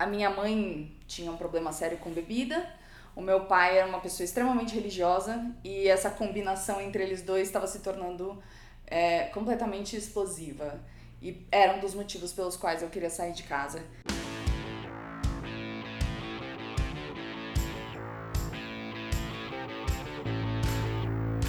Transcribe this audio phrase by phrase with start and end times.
[0.00, 2.66] a minha mãe tinha um problema sério com bebida,
[3.14, 7.66] o meu pai era uma pessoa extremamente religiosa e essa combinação entre eles dois estava
[7.66, 8.42] se tornando
[8.86, 10.80] é, completamente explosiva.
[11.20, 13.84] E era um dos motivos pelos quais eu queria sair de casa.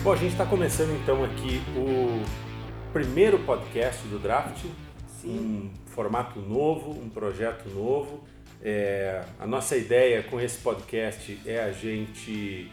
[0.03, 4.65] Bom, a gente está começando então aqui o primeiro podcast do Draft,
[5.07, 5.71] Sim.
[5.85, 8.29] um formato novo, um projeto novo.
[8.63, 12.69] É, a nossa ideia com esse podcast é a gente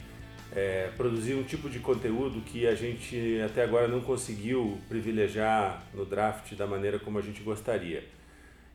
[0.55, 6.05] é, produzir um tipo de conteúdo que a gente até agora não conseguiu privilegiar no
[6.05, 8.05] draft da maneira como a gente gostaria.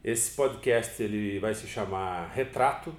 [0.04, 2.94] Esse podcast ele vai se chamar Retrato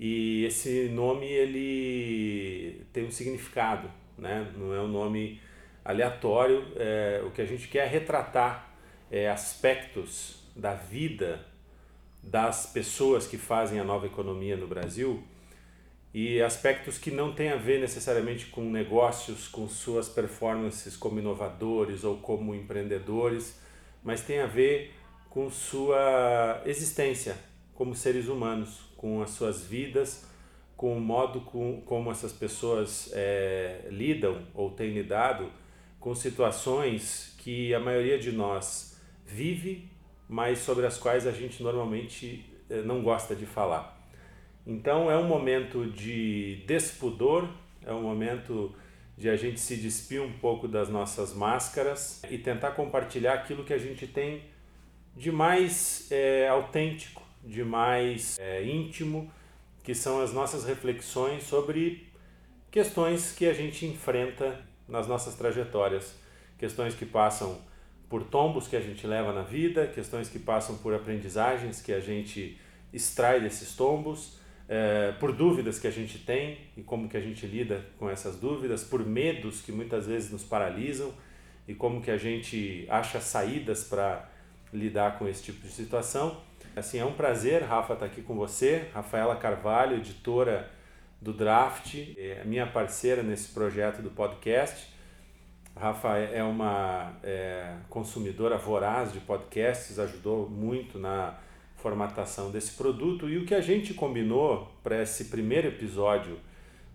[0.00, 4.50] e esse nome ele tem um significado, né?
[4.56, 5.38] não é um nome
[5.84, 6.64] aleatório.
[6.76, 8.74] É, o que a gente quer é retratar
[9.10, 11.44] é, aspectos da vida
[12.26, 15.22] das pessoas que fazem a nova economia no Brasil
[16.12, 22.04] e aspectos que não têm a ver necessariamente com negócios, com suas performances como inovadores
[22.04, 23.58] ou como empreendedores,
[24.02, 24.94] mas tem a ver
[25.28, 27.36] com sua existência
[27.74, 30.24] como seres humanos, com as suas vidas,
[30.76, 35.50] com o modo com, como essas pessoas é, lidam ou têm lidado
[35.98, 39.90] com situações que a maioria de nós vive,
[40.28, 43.94] mas sobre as quais a gente normalmente é, não gosta de falar.
[44.66, 47.48] Então é um momento de despudor,
[47.84, 48.74] é um momento
[49.16, 53.72] de a gente se despir um pouco das nossas máscaras e tentar compartilhar aquilo que
[53.72, 54.42] a gente tem
[55.16, 59.30] de mais é, autêntico, de mais é, íntimo,
[59.84, 62.08] que são as nossas reflexões sobre
[62.70, 66.16] questões que a gente enfrenta nas nossas trajetórias,
[66.58, 67.60] questões que passam
[68.08, 72.00] por tombos que a gente leva na vida, questões que passam por aprendizagens que a
[72.00, 72.58] gente
[72.92, 74.38] extrai desses tombos,
[74.68, 78.36] é, por dúvidas que a gente tem e como que a gente lida com essas
[78.36, 81.12] dúvidas, por medos que muitas vezes nos paralisam
[81.66, 84.30] e como que a gente acha saídas para
[84.72, 86.40] lidar com esse tipo de situação.
[86.76, 90.70] Assim, é um prazer, Rafa, estar tá aqui com você, Rafaela Carvalho, editora
[91.20, 94.93] do Draft, é minha parceira nesse projeto do podcast.
[95.76, 101.36] Rafa é uma é, consumidora voraz de podcasts, ajudou muito na
[101.76, 106.38] formatação desse produto e o que a gente combinou para esse primeiro episódio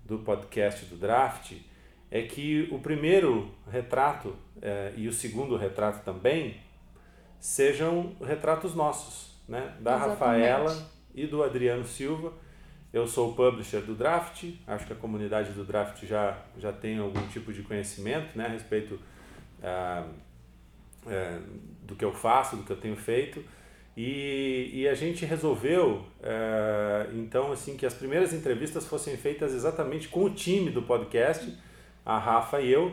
[0.06, 1.54] do podcast do Draft
[2.10, 6.58] é que o primeiro retrato é, e o segundo retrato também
[7.40, 9.76] sejam retratos nossos, né?
[9.80, 10.20] da Exatamente.
[10.20, 12.34] Rafaela e do Adriano Silva.
[12.92, 16.98] Eu sou o publisher do Draft, acho que a comunidade do Draft já, já tem
[16.98, 19.00] algum tipo de conhecimento né, a respeito
[19.62, 20.08] ah,
[21.08, 21.40] é,
[21.84, 23.44] do que eu faço, do que eu tenho feito.
[23.96, 30.08] E, e a gente resolveu, é, então, assim, que as primeiras entrevistas fossem feitas exatamente
[30.08, 31.56] com o time do podcast,
[32.04, 32.92] a Rafa e eu,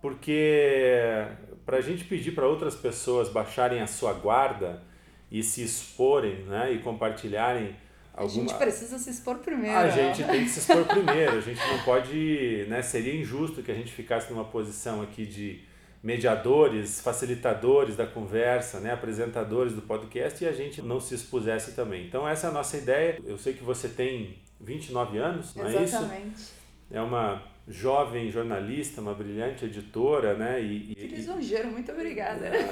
[0.00, 1.26] porque
[1.64, 4.82] para a gente pedir para outras pessoas baixarem a sua guarda
[5.30, 7.74] e se exporem né, e compartilharem
[8.16, 8.44] Alguma...
[8.44, 9.76] A gente precisa se expor primeiro.
[9.76, 11.36] A gente tem que se expor primeiro.
[11.36, 12.80] A gente não pode, né?
[12.80, 15.64] Seria injusto que a gente ficasse numa posição aqui de
[16.04, 22.06] mediadores, facilitadores da conversa, né, apresentadores do podcast e a gente não se expusesse também.
[22.06, 23.18] Então essa é a nossa ideia.
[23.24, 25.80] Eu sei que você tem 29 anos, não Exatamente.
[25.80, 25.96] é isso?
[25.96, 26.52] Exatamente.
[26.90, 30.60] É uma jovem jornalista, uma brilhante editora, né?
[30.60, 32.48] E, e, que lisonjeiro, muito obrigada.
[32.48, 32.62] É,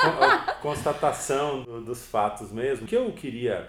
[0.00, 2.84] a, a, constatação do, dos fatos mesmo.
[2.84, 3.68] O que eu queria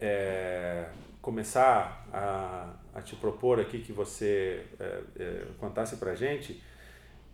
[0.00, 0.86] é,
[1.20, 6.62] começar a, a, te propor aqui que você é, é, contasse pra gente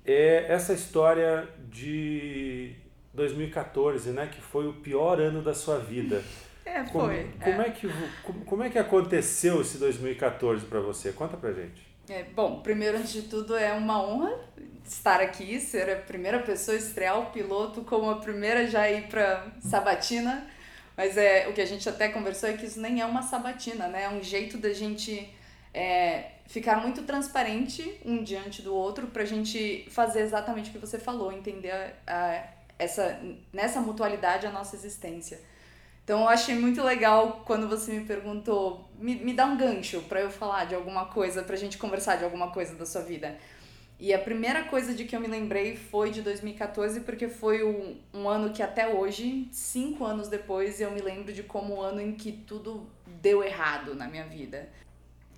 [0.04, 2.74] é essa história de
[3.12, 6.22] 2014, né, que foi o pior ano da sua vida.
[6.68, 7.30] É, como, foi.
[7.40, 7.68] Como é.
[7.68, 7.88] é, que,
[8.24, 11.12] como, como é que aconteceu esse 2014 para você?
[11.12, 11.86] Conta pra gente.
[12.08, 14.36] É, bom, primeiro, antes de tudo, é uma honra
[14.84, 19.06] estar aqui, ser a primeira pessoa a estrear o piloto como a primeira já ir
[19.06, 20.44] para sabatina.
[20.96, 23.86] Mas é, o que a gente até conversou é que isso nem é uma sabatina,
[23.88, 24.04] né?
[24.04, 25.28] É um jeito da gente
[25.74, 30.98] é, ficar muito transparente um diante do outro pra gente fazer exatamente o que você
[30.98, 32.44] falou, entender a, a,
[32.78, 33.20] essa,
[33.52, 35.38] nessa mutualidade a nossa existência.
[36.02, 40.20] Então eu achei muito legal quando você me perguntou, me, me dá um gancho para
[40.20, 43.36] eu falar de alguma coisa, pra gente conversar de alguma coisa da sua vida.
[43.98, 47.96] E a primeira coisa de que eu me lembrei foi de 2014, porque foi um,
[48.12, 52.00] um ano que até hoje, cinco anos depois, eu me lembro de como o ano
[52.00, 54.68] em que tudo deu errado na minha vida.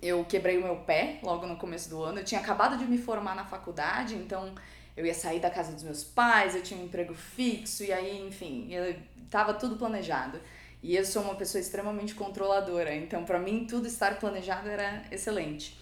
[0.01, 2.19] Eu quebrei o meu pé logo no começo do ano.
[2.19, 4.53] Eu tinha acabado de me formar na faculdade, então
[4.95, 8.27] eu ia sair da casa dos meus pais, eu tinha um emprego fixo, e aí,
[8.27, 8.93] enfim, eu,
[9.29, 10.37] tava tudo planejado.
[10.83, 15.78] E eu sou uma pessoa extremamente controladora, então para mim tudo estar planejado era excelente.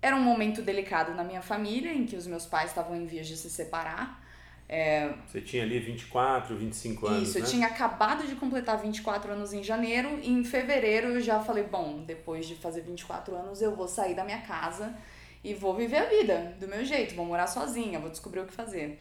[0.00, 3.26] Era um momento delicado na minha família, em que os meus pais estavam em vias
[3.26, 4.22] de se separar.
[4.68, 5.14] É...
[5.26, 7.44] Você tinha ali 24, 25 anos, Isso, né?
[7.44, 11.64] eu tinha acabado de completar 24 anos em janeiro e em fevereiro eu já falei,
[11.64, 14.94] bom, depois de fazer 24 anos eu vou sair da minha casa
[15.42, 18.52] e vou viver a vida do meu jeito, vou morar sozinha, vou descobrir o que
[18.52, 19.00] fazer.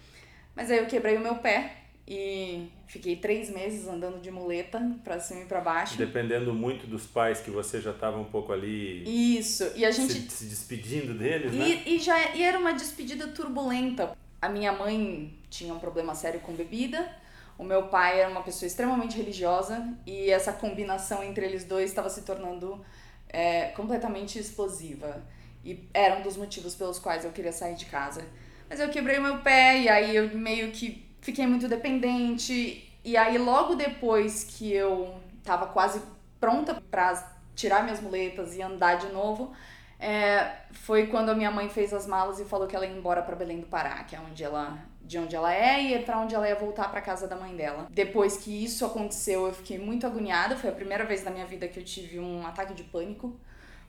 [0.55, 5.19] Mas aí eu quebrei o meu pé e fiquei três meses andando de muleta para
[5.19, 5.97] cima e para baixo.
[5.97, 9.37] Dependendo muito dos pais que você já estava um pouco ali.
[9.37, 10.13] Isso, e a gente.
[10.13, 11.83] Se, se despedindo deles, e, né?
[11.85, 14.15] E, já, e era uma despedida turbulenta.
[14.41, 17.11] A minha mãe tinha um problema sério com bebida,
[17.57, 22.09] o meu pai era uma pessoa extremamente religiosa e essa combinação entre eles dois estava
[22.09, 22.85] se tornando
[23.27, 25.21] é, completamente explosiva.
[25.65, 28.23] E era um dos motivos pelos quais eu queria sair de casa.
[28.69, 32.89] Mas eu quebrei meu pé e aí eu meio que fiquei muito dependente.
[33.03, 36.01] E aí, logo depois que eu tava quase
[36.39, 39.51] pronta para tirar minhas muletas e andar de novo,
[39.99, 43.21] é, foi quando a minha mãe fez as malas e falou que ela ia embora
[43.21, 46.17] para Belém do Pará, que é onde ela, de onde ela é, e é para
[46.17, 47.87] onde ela ia voltar para casa da mãe dela.
[47.89, 50.55] Depois que isso aconteceu, eu fiquei muito agoniada.
[50.55, 53.37] Foi a primeira vez na minha vida que eu tive um ataque de pânico,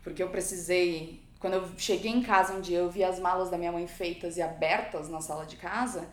[0.03, 1.23] porque eu precisei.
[1.39, 4.37] Quando eu cheguei em casa um dia, eu vi as malas da minha mãe feitas
[4.37, 6.09] e abertas na sala de casa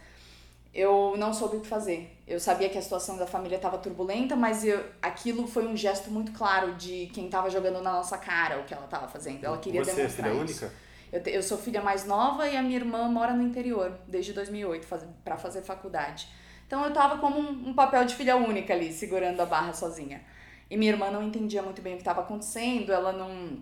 [0.75, 2.15] eu não soube o que fazer.
[2.27, 6.11] Eu sabia que a situação da família estava turbulenta, mas eu, aquilo foi um gesto
[6.11, 9.43] muito claro de quem estava jogando na nossa cara o que ela estava fazendo.
[9.45, 10.65] Ela queria Você demonstrar é filha isso.
[10.65, 10.73] única?
[11.13, 14.33] Eu, te- eu sou filha mais nova e a minha irmã mora no interior desde
[14.33, 16.27] 2008 faz, para fazer faculdade.
[16.67, 20.21] Então eu tava como um, um papel de filha única ali, segurando a barra sozinha.
[20.69, 23.59] E minha irmã não entendia muito bem o que estava acontecendo, ela não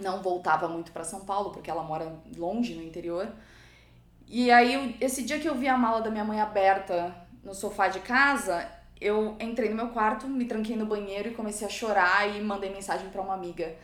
[0.00, 3.28] não voltava muito para São Paulo porque ela mora longe no interior.
[4.30, 7.88] E aí, esse dia que eu vi a mala da minha mãe aberta no sofá
[7.88, 8.70] de casa,
[9.00, 12.70] eu entrei no meu quarto, me tranquei no banheiro e comecei a chorar e mandei
[12.70, 13.74] mensagem para uma amiga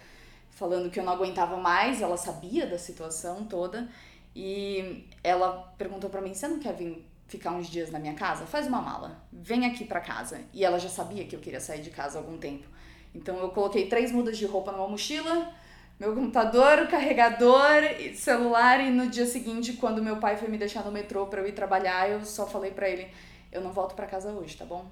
[0.50, 3.88] falando que eu não aguentava mais, ela sabia da situação toda
[4.36, 8.44] e ela perguntou para mim: "Você não quer vir ficar uns dias na minha casa?
[8.44, 9.18] Faz uma mala.
[9.32, 10.42] Vem aqui para casa".
[10.52, 12.66] E ela já sabia que eu queria sair de casa há algum tempo.
[13.14, 15.52] Então eu coloquei três mudas de roupa numa mochila,
[15.98, 17.82] meu computador, o carregador,
[18.14, 21.46] celular e no dia seguinte, quando meu pai foi me deixar no metrô para eu
[21.46, 23.08] ir trabalhar, eu só falei para ele:
[23.52, 24.90] "Eu não volto para casa hoje, tá bom?"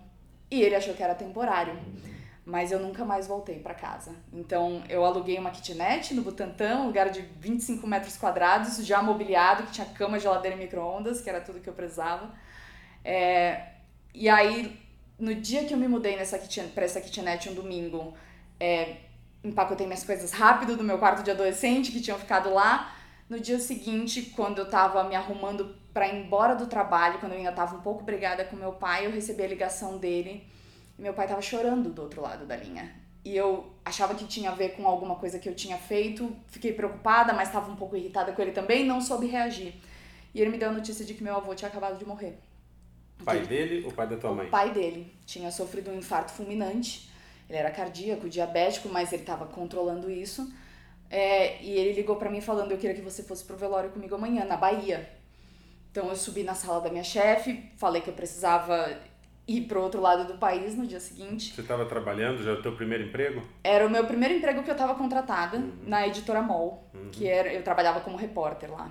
[0.51, 1.79] E ele achou que era temporário.
[2.45, 4.15] Mas eu nunca mais voltei para casa.
[4.33, 9.63] Então eu aluguei uma kitnet no Butantã, um lugar de 25 metros quadrados, já mobiliado,
[9.65, 12.35] que tinha cama, geladeira e micro-ondas, que era tudo que eu precisava.
[13.05, 13.69] É,
[14.13, 14.79] e aí,
[15.19, 18.13] no dia que eu me mudei nessa kitchen, pra essa kitnet, um domingo,
[18.59, 18.97] é,
[19.45, 22.95] empacotei minhas coisas rápido do meu quarto de adolescente, que tinham ficado lá.
[23.29, 27.39] No dia seguinte, quando eu tava me arrumando para ir embora do trabalho, quando eu
[27.39, 30.47] ainda tava um pouco brigada com meu pai, eu recebi a ligação dele
[30.99, 32.95] e meu pai tava chorando do outro lado da linha.
[33.25, 36.73] E eu achava que tinha a ver com alguma coisa que eu tinha feito, fiquei
[36.73, 39.75] preocupada, mas estava um pouco irritada com ele também, não soube reagir.
[40.35, 42.39] E ele me deu a notícia de que meu avô tinha acabado de morrer.
[43.25, 44.47] Pai dele ou pai da tua mãe?
[44.47, 47.12] o pai dele tinha sofrido um infarto fulminante.
[47.53, 50.51] Ele era cardíaco, diabético, mas ele estava controlando isso.
[51.11, 54.15] É, e ele ligou para mim falando: Eu queria que você fosse pro velório comigo
[54.15, 55.07] amanhã, na Bahia.
[55.91, 58.97] Então eu subi na sala da minha chefe, falei que eu precisava
[59.47, 61.53] ir pro outro lado do país no dia seguinte.
[61.55, 63.43] Você estava trabalhando, já é o teu primeiro emprego?
[63.63, 65.73] Era o meu primeiro emprego que eu estava contratada Uhum.
[65.85, 68.91] na editora MOL, que era, eu trabalhava como repórter lá.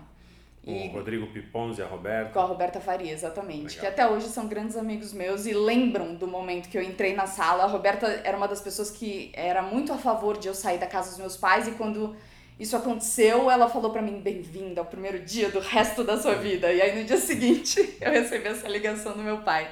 [0.63, 2.32] O Rodrigo Pipons e a Roberta.
[2.34, 3.75] Com a Roberta Faria, exatamente.
[3.77, 3.80] Legal.
[3.80, 7.25] Que até hoje são grandes amigos meus e lembram do momento que eu entrei na
[7.25, 7.63] sala.
[7.63, 10.86] A Roberta era uma das pessoas que era muito a favor de eu sair da
[10.86, 12.15] casa dos meus pais e quando
[12.60, 16.72] isso aconteceu, ela falou pra mim: bem-vinda ao primeiro dia do resto da sua vida.
[16.72, 19.68] E aí no dia seguinte eu recebi essa ligação do meu pai.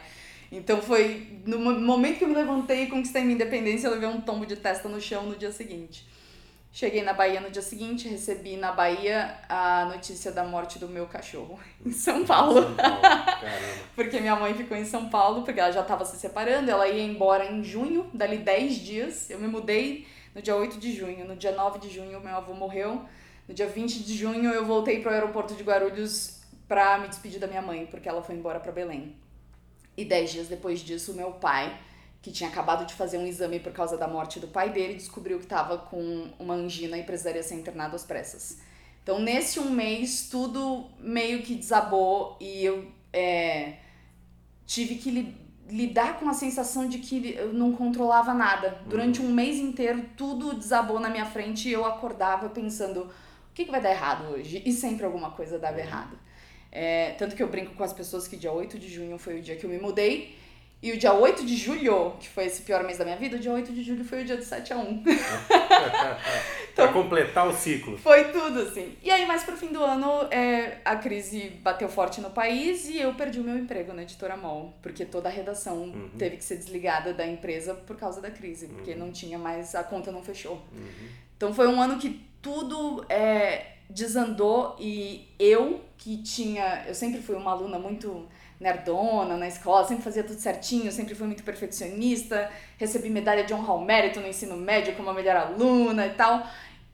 [0.52, 4.10] Então foi no mo- momento que eu me levantei e conquistei minha independência, eu levei
[4.10, 6.04] um tombo de testa no chão no dia seguinte.
[6.80, 11.06] Cheguei na Bahia no dia seguinte, recebi na Bahia a notícia da morte do meu
[11.08, 12.62] cachorro em São Paulo.
[12.62, 13.02] São Paulo.
[13.94, 17.04] Porque minha mãe ficou em São Paulo, porque ela já estava se separando, ela ia
[17.04, 19.30] embora em junho, dali 10 dias.
[19.30, 21.28] Eu me mudei no dia 8 de junho.
[21.28, 23.04] No dia 9 de junho, meu avô morreu.
[23.46, 27.42] No dia 20 de junho, eu voltei para o aeroporto de Guarulhos para me despedir
[27.42, 29.18] da minha mãe, porque ela foi embora para Belém.
[29.98, 31.78] E 10 dias depois disso, meu pai,
[32.22, 35.38] que tinha acabado de fazer um exame por causa da morte do pai dele, descobriu
[35.38, 38.60] que estava com uma angina e precisaria ser internado às pressas.
[39.02, 43.78] Então, nesse um mês, tudo meio que desabou e eu é,
[44.66, 45.36] tive que li-
[45.70, 48.82] lidar com a sensação de que eu não controlava nada.
[48.86, 53.66] Durante um mês inteiro, tudo desabou na minha frente e eu acordava pensando: o que,
[53.66, 54.62] que vai dar errado hoje?
[54.66, 56.18] E sempre alguma coisa dava errado.
[56.72, 59.42] É, tanto que eu brinco com as pessoas que dia 8 de junho foi o
[59.42, 60.38] dia que eu me mudei.
[60.82, 63.40] E o dia 8 de julho, que foi esse pior mês da minha vida, o
[63.40, 65.14] dia 8 de julho foi o dia do 7 a 1 então,
[66.74, 67.98] pra completar o ciclo.
[67.98, 68.96] Foi tudo, assim.
[69.04, 72.98] E aí, mais pro fim do ano, é, a crise bateu forte no país e
[72.98, 74.74] eu perdi o meu emprego na editora MOL.
[74.82, 76.12] Porque toda a redação uhum.
[76.18, 78.68] teve que ser desligada da empresa por causa da crise.
[78.68, 79.00] Porque uhum.
[79.00, 80.64] não tinha mais, a conta não fechou.
[80.72, 81.10] Uhum.
[81.36, 86.86] Então foi um ano que tudo é, desandou e eu, que tinha.
[86.88, 91.26] Eu sempre fui uma aluna muito nerdona na escola, sempre fazia tudo certinho, sempre fui
[91.26, 96.08] muito perfeccionista, recebi medalha de honra ao mérito no ensino médio como a melhor aluna
[96.08, 96.46] e tal.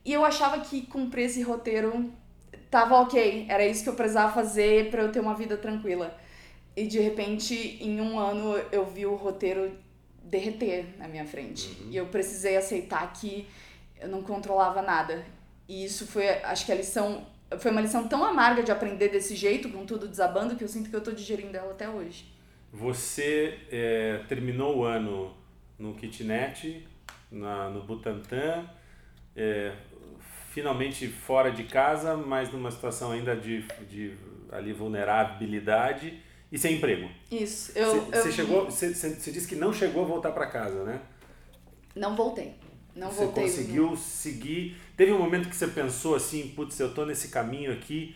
[0.04, 2.12] E eu achava que cumprir esse roteiro
[2.70, 6.16] tava ok, era isso que eu precisava fazer para eu ter uma vida tranquila.
[6.76, 9.72] E de repente, em um ano, eu vi o roteiro
[10.22, 11.70] derreter na minha frente.
[11.70, 11.92] Uhum.
[11.92, 13.48] E eu precisei aceitar que
[14.00, 15.26] eu não controlava nada.
[15.68, 17.26] E isso foi, acho que a lição
[17.60, 20.90] foi uma lição tão amarga de aprender desse jeito, com tudo desabando, que eu sinto
[20.90, 22.34] que eu tô digerindo ela até hoje.
[22.72, 25.34] Você é, terminou o ano
[25.78, 26.86] no kitnet,
[27.32, 28.70] na, no Butantã,
[29.36, 29.74] é,
[30.52, 34.14] finalmente fora de casa, mas numa situação ainda de, de
[34.52, 36.22] ali vulnerabilidade
[36.52, 37.10] e sem emprego.
[37.30, 37.78] Isso.
[37.78, 38.32] Eu, você, eu...
[38.32, 41.02] chegou, você, você disse que não chegou a voltar para casa, né?
[41.96, 42.56] Não voltei.
[42.96, 43.44] Não você voltei.
[43.44, 44.78] conseguiu seguir.
[44.96, 48.16] Teve um momento que você pensou assim, putz, eu tô nesse caminho aqui.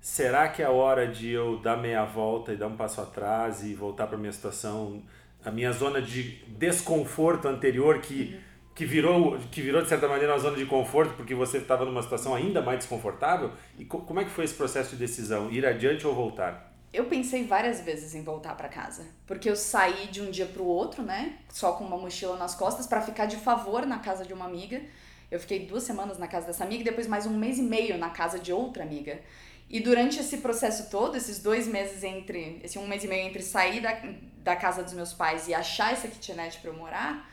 [0.00, 3.62] Será que é a hora de eu dar meia volta e dar um passo atrás
[3.64, 5.02] e voltar para minha situação,
[5.44, 8.40] a minha zona de desconforto anterior que uhum.
[8.74, 12.02] que virou que virou de certa maneira uma zona de conforto porque você estava numa
[12.02, 13.50] situação ainda mais desconfortável?
[13.78, 16.69] E co como é que foi esse processo de decisão, ir adiante ou voltar?
[16.92, 20.60] Eu pensei várias vezes em voltar para casa, porque eu saí de um dia para
[20.60, 24.24] o outro, né, só com uma mochila nas costas para ficar de favor na casa
[24.24, 24.82] de uma amiga.
[25.30, 27.96] Eu fiquei duas semanas na casa dessa amiga e depois mais um mês e meio
[27.96, 29.20] na casa de outra amiga.
[29.68, 33.40] E durante esse processo todo, esses dois meses entre, esse um mês e meio entre
[33.40, 33.96] sair da,
[34.38, 37.30] da casa dos meus pais e achar essa kitnet para eu morar,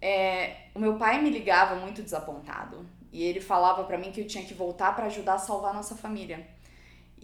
[0.00, 4.26] é, o meu pai me ligava muito desapontado e ele falava para mim que eu
[4.26, 6.46] tinha que voltar para ajudar a salvar a nossa família.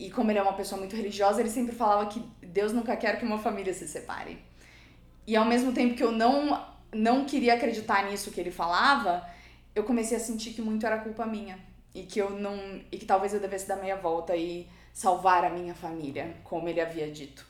[0.01, 3.19] E como ele é uma pessoa muito religiosa, ele sempre falava que Deus nunca quer
[3.19, 4.39] que uma família se separe.
[5.27, 9.25] E ao mesmo tempo que eu não não queria acreditar nisso que ele falava,
[9.75, 11.57] eu comecei a sentir que muito era culpa minha
[11.95, 15.51] e que eu não e que talvez eu devesse dar meia volta e salvar a
[15.51, 17.47] minha família, como ele havia dito.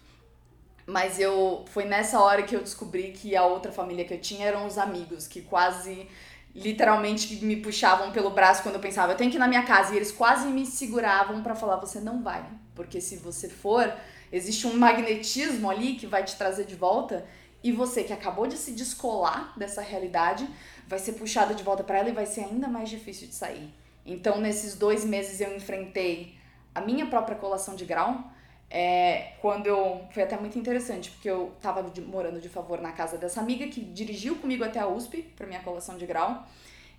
[0.85, 4.49] Mas eu foi nessa hora que eu descobri que a outra família que eu tinha
[4.49, 6.09] eram os amigos, que quase
[6.55, 9.95] literalmente me puxavam pelo braço quando eu pensava, eu tenho que ir na minha casa.
[9.95, 12.45] E eles quase me seguravam para falar, você não vai.
[12.75, 13.93] Porque se você for,
[14.33, 17.25] existe um magnetismo ali que vai te trazer de volta.
[17.63, 20.49] E você que acabou de se descolar dessa realidade,
[20.89, 23.73] vai ser puxada de volta para ela e vai ser ainda mais difícil de sair.
[24.05, 26.35] Então, nesses dois meses eu enfrentei
[26.75, 28.25] a minha própria colação de grau,
[28.71, 30.07] é, quando eu.
[30.13, 33.67] Foi até muito interessante, porque eu tava de, morando de favor na casa dessa amiga
[33.67, 36.47] que dirigiu comigo até a USP para minha colação de grau.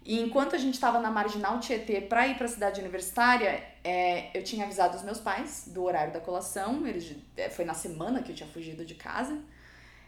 [0.04, 4.36] E enquanto a gente estava na marginal Tietê para ir para a cidade universitária, é,
[4.38, 6.86] eu tinha avisado os meus pais do horário da colação.
[6.86, 9.40] Eles, é, foi na semana que eu tinha fugido de casa.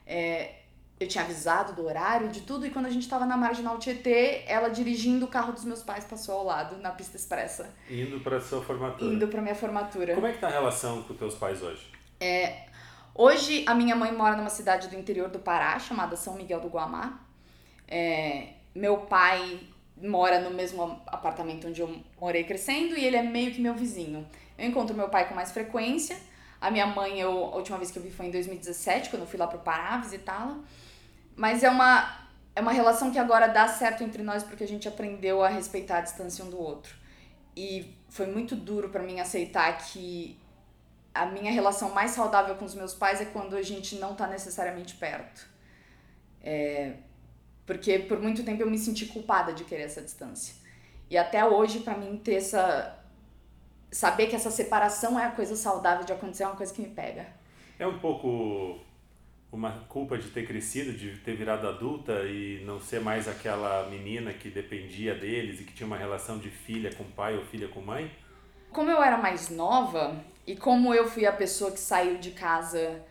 [0.05, 0.55] É,
[1.03, 4.43] eu tinha avisado do horário, de tudo, e quando a gente tava na Marginal Tietê,
[4.47, 7.69] ela dirigindo o carro dos meus pais passou ao lado, na pista expressa.
[7.89, 9.13] Indo para sua formatura.
[9.13, 10.15] Indo para minha formatura.
[10.15, 11.91] Como é que tá a relação com teus pais hoje?
[12.19, 12.67] É,
[13.13, 16.69] hoje a minha mãe mora numa cidade do interior do Pará, chamada São Miguel do
[16.69, 17.19] Guamá.
[17.87, 19.59] É, meu pai
[20.01, 24.27] mora no mesmo apartamento onde eu morei crescendo e ele é meio que meu vizinho.
[24.57, 26.17] Eu encontro meu pai com mais frequência.
[26.59, 29.27] A minha mãe, eu, a última vez que eu vi foi em 2017, quando eu
[29.27, 30.57] fui lá pro Pará visitá-la.
[31.35, 34.87] Mas é uma, é uma relação que agora dá certo entre nós porque a gente
[34.87, 36.95] aprendeu a respeitar a distância um do outro.
[37.55, 40.39] E foi muito duro para mim aceitar que
[41.13, 44.27] a minha relação mais saudável com os meus pais é quando a gente não tá
[44.27, 45.47] necessariamente perto.
[46.41, 46.93] É,
[47.65, 50.55] porque por muito tempo eu me senti culpada de querer essa distância.
[51.09, 52.99] E até hoje, para mim, ter essa.
[53.91, 56.89] Saber que essa separação é a coisa saudável de acontecer é uma coisa que me
[56.89, 57.27] pega.
[57.77, 58.79] É um pouco
[59.55, 64.33] uma culpa de ter crescido, de ter virado adulta e não ser mais aquela menina
[64.33, 67.81] que dependia deles e que tinha uma relação de filha com pai ou filha com
[67.81, 68.11] mãe?
[68.71, 70.15] Como eu era mais nova
[70.47, 73.03] e como eu fui a pessoa que saiu de casa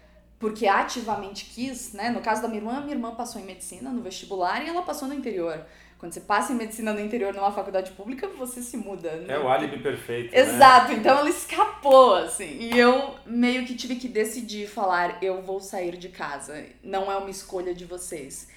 [0.43, 2.11] porque ativamente quis, né?
[2.11, 5.07] No caso da minha irmã, minha irmã passou em medicina no vestibular e ela passou
[5.07, 5.65] no interior.
[6.03, 9.19] Quando você passa em medicina no interior numa faculdade pública, você se muda.
[9.19, 9.35] Né?
[9.35, 10.33] É o álibi perfeito.
[10.33, 10.41] Né?
[10.41, 10.99] Exato, né?
[10.99, 12.59] então ela escapou, assim.
[12.59, 16.67] E eu meio que tive que decidir falar: eu vou sair de casa.
[16.83, 18.49] Não é uma escolha de vocês.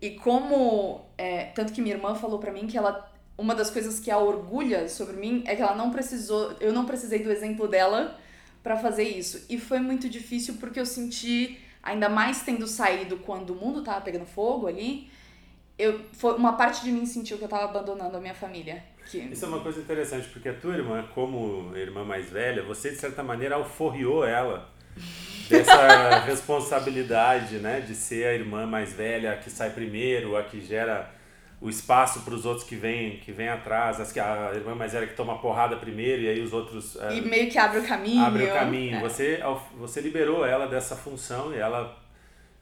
[0.00, 1.04] E como.
[1.18, 3.12] É, tanto que minha irmã falou para mim que ela.
[3.36, 6.52] Uma das coisas que a orgulha sobre mim é que ela não precisou.
[6.60, 8.20] Eu não precisei do exemplo dela
[8.62, 9.44] para fazer isso.
[9.50, 14.00] E foi muito difícil porque eu senti ainda mais tendo saído quando o mundo tava
[14.00, 15.10] pegando fogo ali,
[15.78, 18.82] eu foi uma parte de mim sentiu que eu tava abandonando a minha família.
[19.10, 19.18] Que...
[19.18, 22.96] Isso é uma coisa interessante, porque a tua irmã, como irmã mais velha, você de
[22.96, 24.70] certa maneira alforriou ela
[25.48, 30.60] dessa responsabilidade, né, de ser a irmã mais velha, a que sai primeiro, a que
[30.60, 31.12] gera
[31.60, 34.92] o espaço para os outros que vêm que vem atrás, as que a irmã mais
[34.92, 37.84] velha que toma porrada primeiro e aí os outros e é, meio que abre o
[37.86, 38.22] caminho.
[38.22, 38.96] Abre o caminho.
[38.96, 39.00] É.
[39.00, 39.40] Você
[39.78, 42.03] você liberou ela dessa função e ela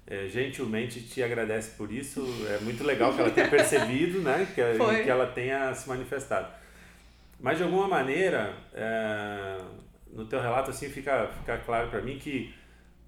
[0.06, 2.24] é, gentilmente te agradece por isso.
[2.48, 4.46] É muito legal que ela tenha percebido, né?
[4.54, 4.62] Que,
[5.04, 6.52] que ela tenha se manifestado.
[7.40, 9.58] Mas de alguma maneira, é,
[10.12, 12.54] no teu relato assim fica, fica claro para mim que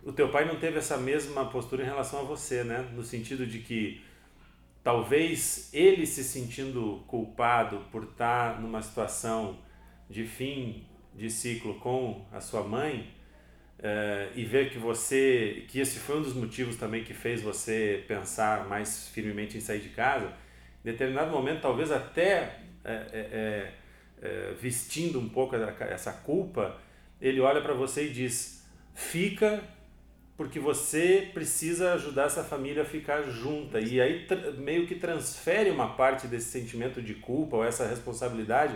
[0.02, 2.88] o teu pai não teve essa mesma postura em relação a você, né?
[2.92, 4.02] No sentido de que
[4.82, 9.58] talvez ele se sentindo culpado por estar numa situação
[10.10, 13.13] de fim de ciclo com a sua mãe,
[13.84, 18.02] Uh, e ver que você que esse foi um dos motivos também que fez você
[18.08, 20.28] pensar mais firmemente em sair de casa
[20.82, 23.72] em determinado momento talvez até é, é,
[24.22, 26.80] é, vestindo um pouco essa culpa
[27.20, 29.62] ele olha para você e diz fica
[30.36, 33.80] porque você precisa ajudar essa família a ficar junta.
[33.80, 34.26] E aí
[34.58, 38.74] meio que transfere uma parte desse sentimento de culpa ou essa responsabilidade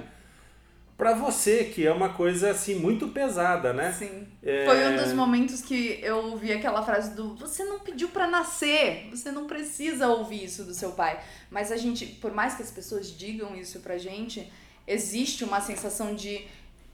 [0.99, 3.93] para você, que é uma coisa assim muito pesada, né?
[3.93, 4.27] Sim.
[4.43, 4.65] É...
[4.65, 9.09] Foi um dos momentos que eu ouvi aquela frase do você não pediu para nascer,
[9.09, 11.21] você não precisa ouvir isso do seu pai.
[11.53, 14.53] Mas a gente, por mais que as pessoas digam isso pra gente,
[14.89, 16.45] existe uma sensação de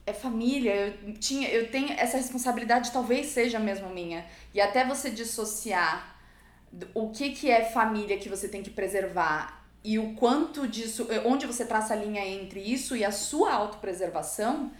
[0.05, 4.23] é família, eu tinha, eu tenho essa responsabilidade talvez seja mesmo minha.
[4.53, 6.15] E até você dissociar
[6.93, 11.21] o que que é família que você tem que preservar e o quanto disso, eh,
[11.25, 14.71] onde você traça a linha entre isso e a sua autopreservação,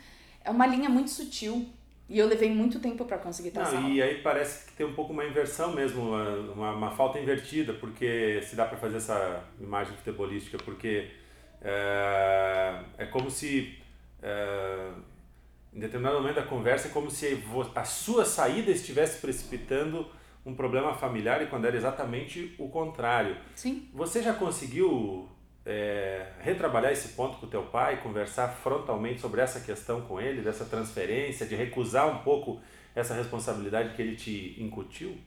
[0.44, 1.70] é uma linha muito sutil.
[2.08, 3.82] E eu levei muito tempo para conseguir traçar.
[3.82, 6.02] Não, e aí parece que tem um pouco uma inversão mesmo,
[6.54, 11.10] uma, uma falta invertida, porque se dá para fazer essa imagem futebolística, porque
[11.62, 13.76] é, é como se
[14.22, 14.90] é,
[15.74, 17.44] em determinado momento da conversa é como se
[17.76, 20.08] a sua saída estivesse precipitando
[20.46, 23.36] um problema familiar e quando era exatamente o contrário.
[23.56, 23.90] Sim.
[23.94, 25.28] Você já conseguiu
[25.66, 30.42] é, retrabalhar esse ponto com o teu pai, conversar frontalmente sobre essa questão com ele,
[30.42, 32.62] dessa transferência, de recusar um pouco
[32.94, 35.18] essa responsabilidade que ele te incutiu?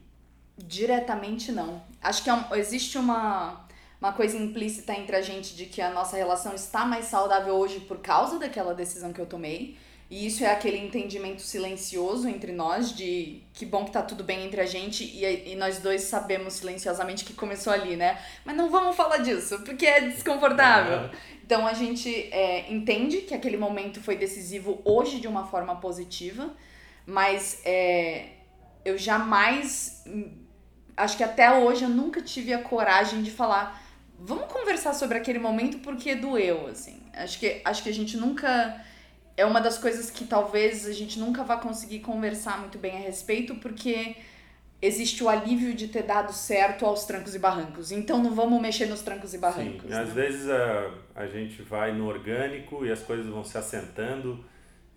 [0.57, 1.83] Diretamente não.
[2.01, 3.67] Acho que é um, existe uma,
[4.01, 7.81] uma coisa implícita entre a gente de que a nossa relação está mais saudável hoje
[7.81, 9.77] por causa daquela decisão que eu tomei
[10.11, 14.47] e isso é aquele entendimento silencioso entre nós de que bom que tá tudo bem
[14.47, 18.19] entre a gente e, e nós dois sabemos silenciosamente que começou ali, né?
[18.43, 21.11] Mas não vamos falar disso, porque é desconfortável.
[21.45, 26.55] Então a gente é, entende que aquele momento foi decisivo hoje de uma forma positiva,
[27.05, 28.31] mas é,
[28.85, 30.05] eu jamais.
[30.97, 33.83] Acho que até hoje eu nunca tive a coragem de falar.
[34.19, 37.01] Vamos conversar sobre aquele momento porque doeu, assim.
[37.13, 38.85] Acho que, acho que a gente nunca
[39.39, 42.99] é uma das coisas que talvez a gente nunca vá conseguir conversar muito bem a
[42.99, 44.17] respeito, porque
[44.83, 47.93] existe o alívio de ter dado certo aos trancos e barrancos.
[47.93, 49.83] Então não vamos mexer nos trancos e barrancos.
[49.83, 50.01] Sim, né?
[50.01, 54.45] às vezes a, a gente vai no orgânico e as coisas vão se assentando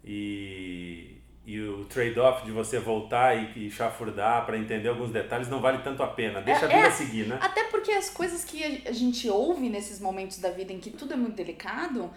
[0.04, 5.62] e, e o trade-off de você voltar e, e chafurdar para entender alguns detalhes não
[5.62, 6.42] vale tanto a pena.
[6.42, 7.38] Deixa é, a vida é, seguir, né?
[7.40, 11.14] Até porque as coisas que a gente ouve nesses momentos da vida em que tudo
[11.14, 12.10] é muito delicado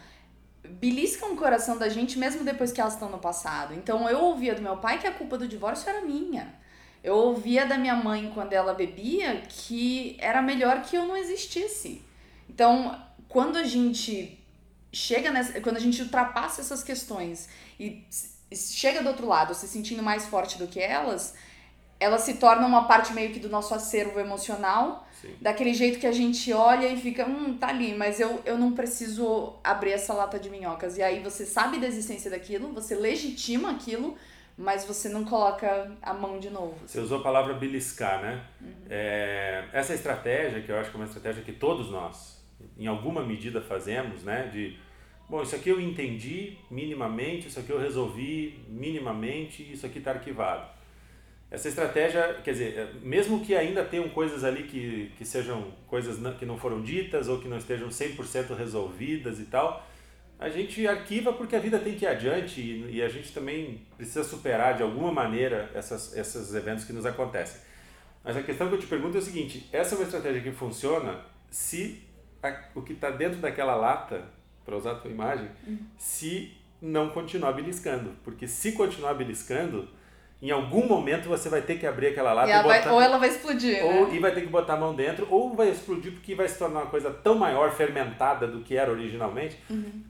[0.68, 3.74] beliscam o coração da gente mesmo depois que elas estão no passado.
[3.74, 6.54] Então eu ouvia do meu pai que a culpa do divórcio era minha.
[7.02, 12.02] Eu ouvia da minha mãe quando ela bebia que era melhor que eu não existisse.
[12.48, 12.98] Então,
[13.28, 14.42] quando a gente
[14.90, 17.48] chega nessa, quando a gente ultrapassa essas questões
[17.78, 18.06] e
[18.54, 21.34] chega do outro lado se sentindo mais forte do que elas,
[22.00, 25.34] elas se tornam uma parte meio que do nosso acervo emocional Sim.
[25.40, 28.72] Daquele jeito que a gente olha e fica, hum, tá ali, mas eu, eu não
[28.72, 30.98] preciso abrir essa lata de minhocas.
[30.98, 34.16] E aí você sabe da existência daquilo, você legitima aquilo,
[34.56, 36.76] mas você não coloca a mão de novo.
[36.86, 38.44] Você usou a palavra beliscar, né?
[38.60, 38.72] Uhum.
[38.90, 42.44] É, essa estratégia, que eu acho que é uma estratégia que todos nós,
[42.76, 44.50] em alguma medida, fazemos, né?
[44.52, 44.78] De,
[45.28, 50.73] bom, isso aqui eu entendi minimamente, isso aqui eu resolvi minimamente, isso aqui está arquivado.
[51.50, 56.18] Essa estratégia, quer dizer, é, mesmo que ainda tenham coisas ali que, que sejam coisas
[56.36, 59.86] que não foram ditas ou que não estejam 100% resolvidas e tal,
[60.38, 63.82] a gente arquiva porque a vida tem que ir adiante e, e, a gente também
[63.96, 67.60] precisa superar de alguma maneira essas, esses eventos que nos acontecem.
[68.24, 70.50] Mas a questão que eu te pergunto é o seguinte: essa é uma estratégia que
[70.50, 72.02] funciona se
[72.42, 74.24] a, o que está dentro daquela lata,
[74.64, 75.78] para usar a tua imagem, uhum.
[75.98, 78.12] se não continuar beliscando.
[78.24, 79.88] Porque se continuar beliscando,
[80.42, 83.00] em algum momento você vai ter que abrir aquela lata e ela botar, vai, ou
[83.00, 84.14] ela vai explodir, ou, né?
[84.14, 86.80] e vai ter que botar a mão dentro, ou vai explodir porque vai se tornar
[86.80, 89.58] uma coisa tão maior, fermentada do que era originalmente.
[89.70, 90.04] Uhum.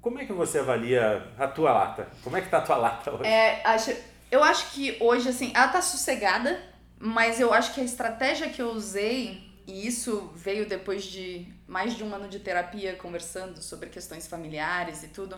[0.00, 2.08] Como é que você avalia a tua lata?
[2.22, 3.26] Como é que tá a tua lata hoje?
[3.26, 3.92] É, acho,
[4.30, 6.60] eu acho que hoje, assim, ela tá sossegada,
[6.98, 11.96] mas eu acho que a estratégia que eu usei, e isso veio depois de mais
[11.96, 15.36] de um ano de terapia conversando sobre questões familiares e tudo,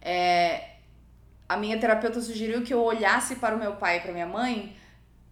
[0.00, 0.77] é,
[1.48, 4.76] a minha terapeuta sugeriu que eu olhasse para o meu pai e para minha mãe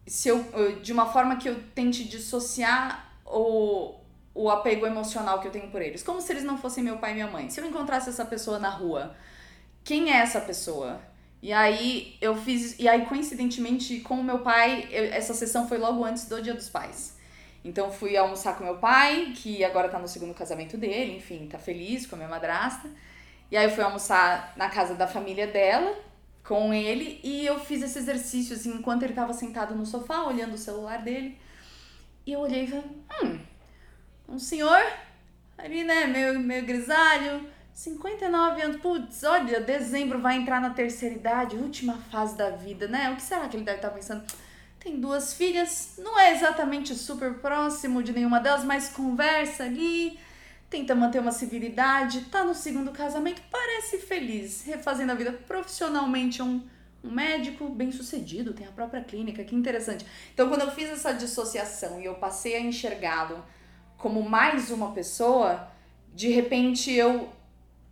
[0.07, 0.45] se eu,
[0.81, 3.95] de uma forma que eu tente dissociar o,
[4.33, 6.03] o apego emocional que eu tenho por eles.
[6.03, 7.51] Como se eles não fossem meu pai e minha mãe.
[7.51, 9.17] Se eu encontrasse essa pessoa na rua,
[9.83, 11.01] quem é essa pessoa?
[11.43, 12.79] E aí eu fiz.
[12.79, 16.55] E aí, coincidentemente, com o meu pai, eu, essa sessão foi logo antes do Dia
[16.55, 17.17] dos Pais.
[17.65, 21.59] Então fui almoçar com meu pai, que agora tá no segundo casamento dele, enfim, tá
[21.59, 22.89] feliz com a minha madrasta.
[23.51, 25.97] E aí eu fui almoçar na casa da família dela,
[26.47, 30.55] com ele, e eu fiz esse exercício, assim, enquanto ele tava sentado no sofá, olhando
[30.55, 31.39] o celular dele.
[32.25, 32.85] E eu olhei e falei,
[33.23, 33.39] hum,
[34.29, 34.81] um senhor
[35.59, 41.57] ali, né, meio, meio grisalho, 59 anos, putz, olha, dezembro vai entrar na terceira idade,
[41.57, 43.11] última fase da vida, né?
[43.11, 44.25] O que será que ele deve estar pensando?
[44.79, 50.19] Tem duas filhas, não é exatamente super próximo de nenhuma delas, mas conversa ali,
[50.69, 56.61] tenta manter uma civilidade, tá no segundo casamento, parece feliz, refazendo a vida profissionalmente, um,
[57.03, 60.05] um médico bem sucedido, tem a própria clínica, que interessante.
[60.35, 63.45] Então, quando eu fiz essa dissociação e eu passei a enxergá-lo
[63.97, 65.69] como mais uma pessoa,
[66.15, 67.29] de repente eu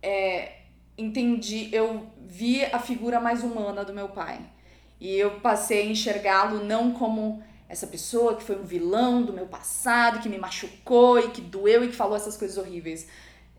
[0.01, 0.59] é,
[0.97, 4.39] entendi, eu vi a figura mais humana do meu pai.
[4.99, 9.47] E eu passei a enxergá-lo não como essa pessoa que foi um vilão do meu
[9.47, 13.07] passado, que me machucou e que doeu e que falou essas coisas horríveis.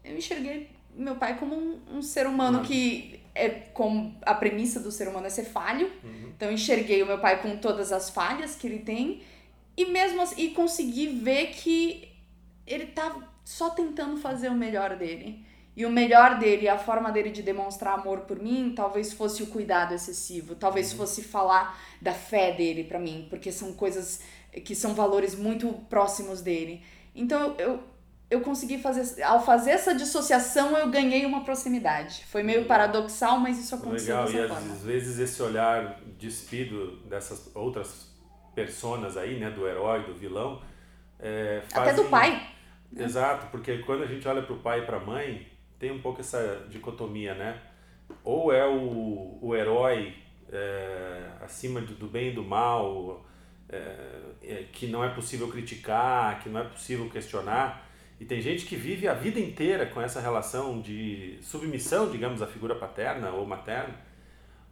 [0.04, 4.90] Eu enxerguei meu pai como um, um ser humano que é como a premissa do
[4.90, 5.90] ser humano é ser falho.
[6.02, 6.32] Uhum.
[6.34, 9.22] Então eu enxerguei o meu pai com todas as falhas que ele tem
[9.76, 12.08] e mesmo assim, e consegui ver que
[12.66, 13.14] ele tá
[13.44, 15.44] só tentando fazer o melhor dele.
[15.76, 19.48] E o melhor dele, a forma dele de demonstrar amor por mim, talvez fosse o
[19.48, 24.20] cuidado excessivo, talvez fosse falar da fé dele para mim, porque são coisas
[24.64, 26.82] que são valores muito próximos dele.
[27.14, 27.82] Então eu,
[28.30, 32.24] eu consegui fazer, ao fazer essa dissociação, eu ganhei uma proximidade.
[32.24, 34.72] Foi meio paradoxal, mas isso aconteceu Legal, e forma.
[34.72, 38.10] às vezes esse olhar despido dessas outras
[38.54, 40.62] personas aí, né, do herói, do vilão,
[41.20, 42.48] é, Até do fazem- pai.
[42.96, 45.46] Exato, porque quando a gente olha para o pai e para a mãe,
[45.78, 47.60] tem um pouco essa dicotomia, né?
[48.24, 50.14] Ou é o, o herói
[50.50, 53.24] é, acima do, do bem e do mal,
[53.68, 53.76] é,
[54.42, 57.86] é, que não é possível criticar, que não é possível questionar.
[58.18, 62.46] E tem gente que vive a vida inteira com essa relação de submissão, digamos, à
[62.46, 63.94] figura paterna ou materna.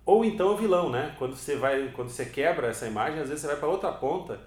[0.07, 1.15] Ou então o vilão, né?
[1.19, 4.41] Quando você vai, quando você quebra essa imagem, às vezes você vai para outra ponta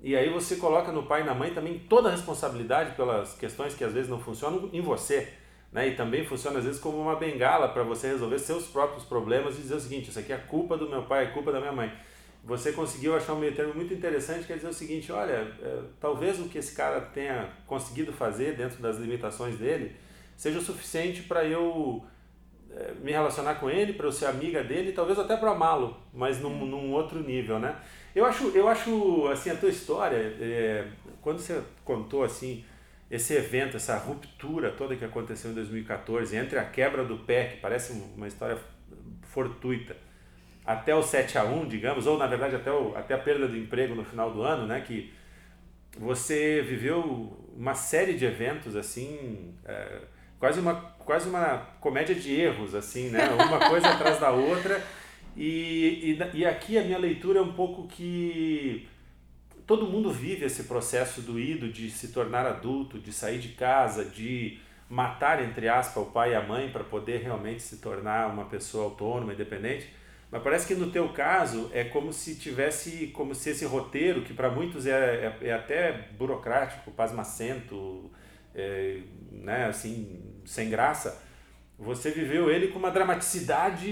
[0.00, 3.74] e aí você coloca no pai e na mãe também toda a responsabilidade pelas questões
[3.74, 5.32] que às vezes não funcionam em você.
[5.76, 5.88] Né?
[5.88, 9.60] E também funciona às vezes como uma bengala para você resolver seus próprios problemas e
[9.60, 11.92] dizer o seguinte, isso aqui é culpa do meu pai, é culpa da minha mãe.
[12.44, 16.40] Você conseguiu achar um meio termo muito interessante, quer dizer o seguinte, olha, é, talvez
[16.40, 19.94] o que esse cara tenha conseguido fazer dentro das limitações dele
[20.34, 22.02] seja o suficiente para eu
[22.70, 26.40] é, me relacionar com ele, para eu ser amiga dele, talvez até para amá-lo, mas
[26.40, 27.76] num, num outro nível, né?
[28.14, 30.86] Eu acho, eu acho assim, a tua história, é,
[31.20, 32.64] quando você contou assim,
[33.10, 37.56] esse evento, essa ruptura toda que aconteceu em 2014, entre a quebra do pé, que
[37.58, 38.58] parece uma história
[39.22, 39.96] fortuita,
[40.64, 43.56] até o 7 a 1 digamos, ou na verdade até, o, até a perda do
[43.56, 44.80] emprego no final do ano, né?
[44.80, 45.12] Que
[45.96, 50.00] você viveu uma série de eventos assim, é,
[50.38, 53.28] quase, uma, quase uma comédia de erros, assim, né?
[53.28, 54.82] Uma coisa atrás da outra.
[55.36, 58.88] E, e, e aqui a minha leitura é um pouco que
[59.66, 64.04] todo mundo vive esse processo do ido de se tornar adulto, de sair de casa,
[64.04, 68.44] de matar, entre aspas, o pai e a mãe para poder realmente se tornar uma
[68.44, 69.88] pessoa autônoma, independente.
[70.30, 74.32] Mas parece que no teu caso é como se tivesse, como se esse roteiro, que
[74.32, 78.10] para muitos é, é, é, até burocrático, pasmacento,
[78.54, 79.00] é,
[79.30, 81.22] né, assim, sem graça,
[81.78, 83.90] você viveu ele com uma dramaticidade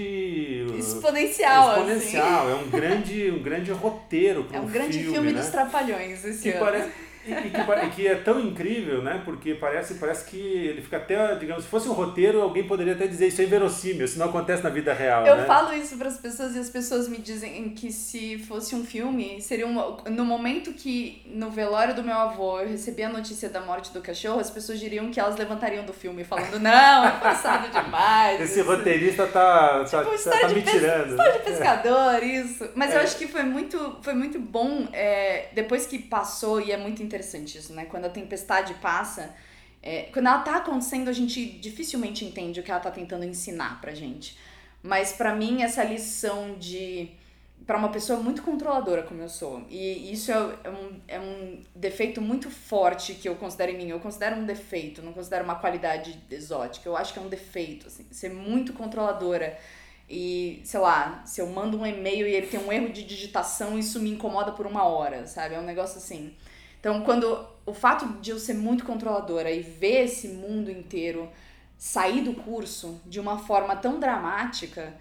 [0.77, 1.77] exponencial.
[1.77, 2.47] exponencial.
[2.47, 2.51] Assim.
[2.51, 5.51] É um grande, um grande roteiro para É um grande filme, filme dos né?
[5.51, 6.59] Trapalhões esse que ano.
[6.65, 6.91] parece,
[7.25, 9.21] E, que, que, é tão incrível, né?
[9.25, 13.07] Porque parece, parece que ele fica até, digamos, se fosse um roteiro, alguém poderia até
[13.07, 15.25] dizer isso é inverossímil, isso não acontece na vida real.
[15.25, 15.45] Eu né?
[15.45, 19.41] falo isso para as pessoas e as pessoas me dizem que se fosse um filme,
[19.41, 23.61] seria uma, no momento que no velório do meu avô eu recebi a notícia da
[23.61, 27.71] morte do cachorro, as pessoas diriam que elas levantariam do filme falando: não, é passado
[27.71, 28.39] demais.
[28.39, 28.69] Esse isso.
[28.69, 31.09] roteirista tá, tá, tipo, tá, tá me tirando.
[31.09, 32.69] História de pescador, isso.
[32.75, 32.97] Mas é.
[32.97, 37.01] eu acho que foi muito, foi muito bom é, depois que passou, e é muito
[37.01, 37.85] interessante interessante isso, né?
[37.85, 39.33] Quando a tempestade passa,
[39.81, 43.79] é, quando ela tá acontecendo, a gente dificilmente entende o que ela tá tentando ensinar
[43.79, 44.37] pra gente.
[44.83, 47.09] Mas para mim, essa lição de.
[47.65, 51.61] para uma pessoa muito controladora como eu sou, e isso é, é, um, é um
[51.73, 53.89] defeito muito forte que eu considero em mim.
[53.89, 56.87] Eu considero um defeito, não considero uma qualidade exótica.
[56.87, 59.57] Eu acho que é um defeito, assim, ser muito controladora.
[60.07, 63.77] E, sei lá, se eu mando um e-mail e ele tem um erro de digitação,
[63.77, 65.55] isso me incomoda por uma hora, sabe?
[65.55, 66.35] É um negócio assim.
[66.85, 71.27] Então, quando o fato de eu ser muito controladora e ver esse mundo inteiro
[71.75, 74.93] sair do curso de uma forma tão dramática,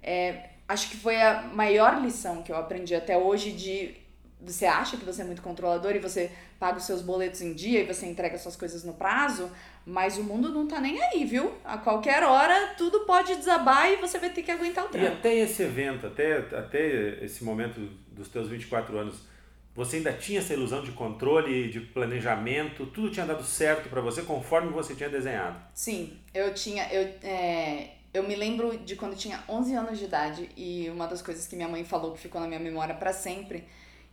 [0.00, 3.96] é, acho que foi a maior lição que eu aprendi até hoje de
[4.40, 7.80] você acha que você é muito controlador e você paga os seus boletos em dia
[7.80, 9.50] e você entrega suas coisas no prazo,
[9.84, 11.52] mas o mundo não tá nem aí, viu?
[11.64, 15.04] A qualquer hora tudo pode desabar e você vai ter que aguentar o tempo.
[15.04, 17.80] E até esse evento, até, até esse momento
[18.12, 19.31] dos teus 24 anos,
[19.74, 24.22] você ainda tinha essa ilusão de controle, de planejamento, tudo tinha dado certo para você
[24.22, 25.58] conforme você tinha desenhado.
[25.72, 30.04] Sim, eu tinha, eu, é, eu me lembro de quando eu tinha 11 anos de
[30.04, 33.12] idade e uma das coisas que minha mãe falou que ficou na minha memória para
[33.12, 33.64] sempre,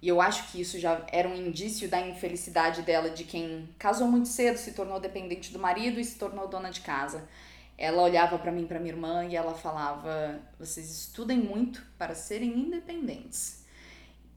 [0.02, 4.08] e eu acho que isso já era um indício da infelicidade dela de quem casou
[4.08, 7.28] muito cedo, se tornou dependente do marido e se tornou dona de casa.
[7.78, 12.50] Ela olhava para mim, para minha irmã e ela falava: "Vocês estudem muito para serem
[12.58, 13.66] independentes."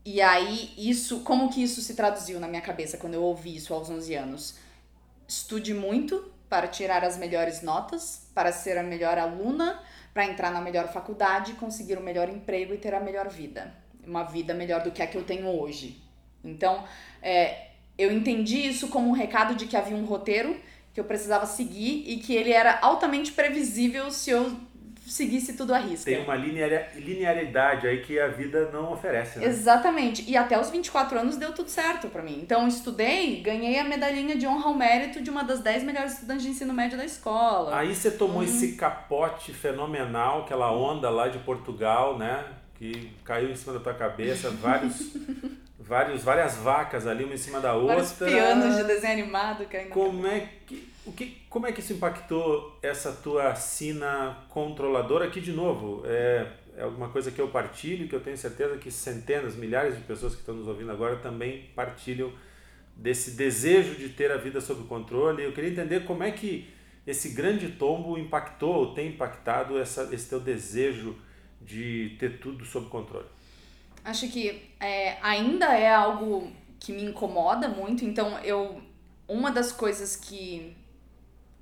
[0.04, 3.72] E aí, isso, como que isso se traduziu na minha cabeça quando eu ouvi isso
[3.72, 4.56] aos 11 anos?
[5.28, 9.80] Estude muito para tirar as melhores notas, para ser a melhor aluna,
[10.12, 13.72] para entrar na melhor faculdade, conseguir o melhor emprego e ter a melhor vida.
[14.04, 16.02] Uma vida melhor do que a que eu tenho hoje.
[16.44, 16.84] Então,
[17.22, 20.60] é, eu entendi isso como um recado de que havia um roteiro
[20.92, 24.54] que eu precisava seguir e que ele era altamente previsível se eu
[25.12, 26.10] seguisse tudo à risca.
[26.10, 29.46] Tem uma linearidade aí que a vida não oferece, né?
[29.46, 30.28] Exatamente.
[30.28, 32.40] E até os 24 anos deu tudo certo para mim.
[32.42, 36.44] Então, estudei, ganhei a medalhinha de honra ao mérito de uma das 10 melhores estudantes
[36.44, 37.76] de ensino médio da escola.
[37.76, 38.44] Aí você tomou hum.
[38.44, 42.44] esse capote fenomenal, aquela onda lá de Portugal, né?
[42.74, 45.12] Que caiu em cima da tua cabeça, vários...
[45.78, 47.96] vários, várias vacas ali, uma em cima da outra.
[47.96, 49.90] Vários pianos de desenho animado caindo.
[49.90, 55.26] Como é que o que, como é que isso impactou essa tua sina controladora?
[55.26, 58.90] Aqui, de novo, é, é alguma coisa que eu partilho, que eu tenho certeza que
[58.90, 62.32] centenas, milhares de pessoas que estão nos ouvindo agora também partilham
[62.96, 65.42] desse desejo de ter a vida sob controle.
[65.42, 66.68] Eu queria entender como é que
[67.04, 71.16] esse grande tombo impactou ou tem impactado essa, esse teu desejo
[71.60, 73.26] de ter tudo sob controle.
[74.04, 78.80] Acho que é, ainda é algo que me incomoda muito, então eu
[79.28, 80.76] uma das coisas que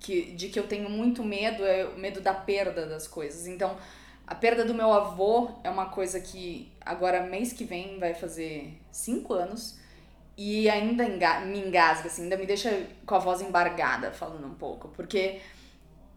[0.01, 3.47] que, de que eu tenho muito medo é o medo da perda das coisas.
[3.47, 3.77] Então,
[4.27, 8.73] a perda do meu avô é uma coisa que agora, mês que vem, vai fazer
[8.91, 9.79] cinco anos
[10.37, 11.07] e ainda
[11.45, 15.41] me engasga, assim, ainda me deixa com a voz embargada falando um pouco, porque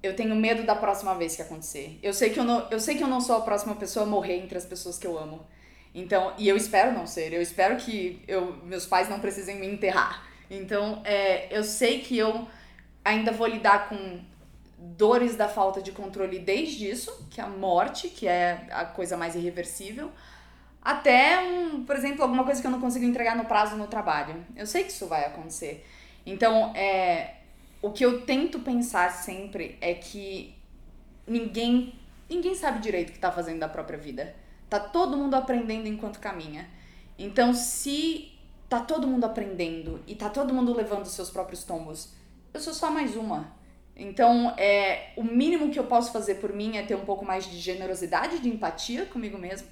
[0.01, 1.99] eu tenho medo da próxima vez que acontecer.
[2.01, 4.09] Eu sei que eu não, eu sei que eu não sou a próxima pessoa a
[4.09, 5.45] morrer entre as pessoas que eu amo.
[5.93, 7.33] Então, e eu espero não ser.
[7.33, 10.25] Eu espero que eu, meus pais não precisem me enterrar.
[10.49, 12.47] Então, é, eu sei que eu
[13.03, 14.19] ainda vou lidar com
[14.77, 19.15] dores da falta de controle desde isso, que é a morte, que é a coisa
[19.15, 20.11] mais irreversível,
[20.81, 24.45] até um, por exemplo, alguma coisa que eu não consigo entregar no prazo no trabalho.
[24.55, 25.85] Eu sei que isso vai acontecer.
[26.25, 27.35] Então, é,
[27.81, 30.53] o que eu tento pensar sempre é que
[31.25, 31.97] ninguém
[32.29, 34.35] ninguém sabe direito o que está fazendo da própria vida.
[34.69, 36.67] Tá todo mundo aprendendo enquanto caminha.
[37.17, 38.31] Então, se
[38.67, 42.11] tá todo mundo aprendendo e tá todo mundo levando seus próprios tombos
[42.53, 43.51] eu sou só mais uma.
[43.95, 47.45] Então, é, o mínimo que eu posso fazer por mim é ter um pouco mais
[47.45, 49.67] de generosidade, de empatia comigo mesmo,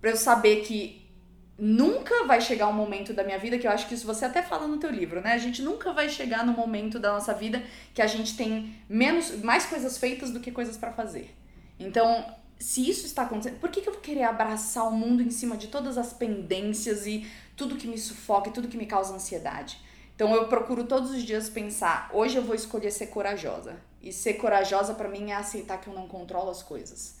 [0.00, 1.08] para eu saber que
[1.56, 4.42] nunca vai chegar um momento da minha vida que eu acho que isso você até
[4.42, 5.34] fala no teu livro, né?
[5.34, 7.62] A gente nunca vai chegar no momento da nossa vida
[7.94, 11.36] que a gente tem menos mais coisas feitas do que coisas para fazer.
[11.78, 12.24] Então,
[12.58, 15.56] se isso está acontecendo, por que, que eu vou querer abraçar o mundo em cima
[15.56, 17.26] de todas as pendências e
[17.56, 19.78] tudo que me sufoca e tudo que me causa ansiedade?
[20.20, 23.80] Então eu procuro todos os dias pensar, hoje eu vou escolher ser corajosa.
[24.02, 27.16] E ser corajosa para mim é aceitar que eu não controlo as coisas.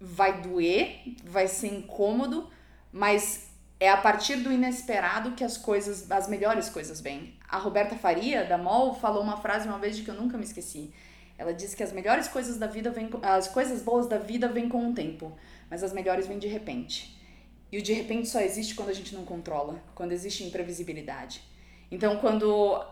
[0.00, 2.48] Vai doer, vai ser incômodo,
[2.90, 7.34] mas é a partir do inesperado que as coisas, as melhores coisas vêm.
[7.46, 10.44] A Roberta Faria, da MOL, falou uma frase uma vez de que eu nunca me
[10.44, 10.94] esqueci.
[11.36, 14.66] Ela disse que as melhores coisas da vida vêm, as coisas boas da vida vêm
[14.66, 15.30] com o tempo,
[15.68, 17.20] mas as melhores vêm de repente.
[17.70, 21.49] E o de repente só existe quando a gente não controla, quando existe imprevisibilidade.
[21.90, 22.84] Então, quando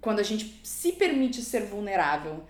[0.00, 2.44] quando a gente se permite ser vulnerável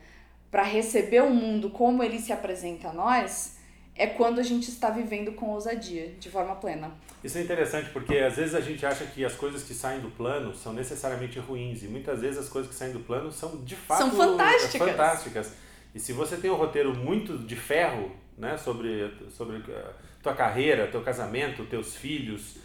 [0.50, 3.58] para receber o mundo como ele se apresenta a nós,
[3.94, 6.92] é quando a gente está vivendo com ousadia, de forma plena.
[7.22, 10.10] Isso é interessante porque às vezes a gente acha que as coisas que saem do
[10.10, 13.76] plano são necessariamente ruins e muitas vezes as coisas que saem do plano são de
[13.76, 14.90] fato são fantásticas.
[14.90, 15.52] fantásticas.
[15.94, 19.64] E se você tem um roteiro muito de ferro, né, sobre sobre uh,
[20.20, 22.56] tua carreira, teu casamento, teus filhos,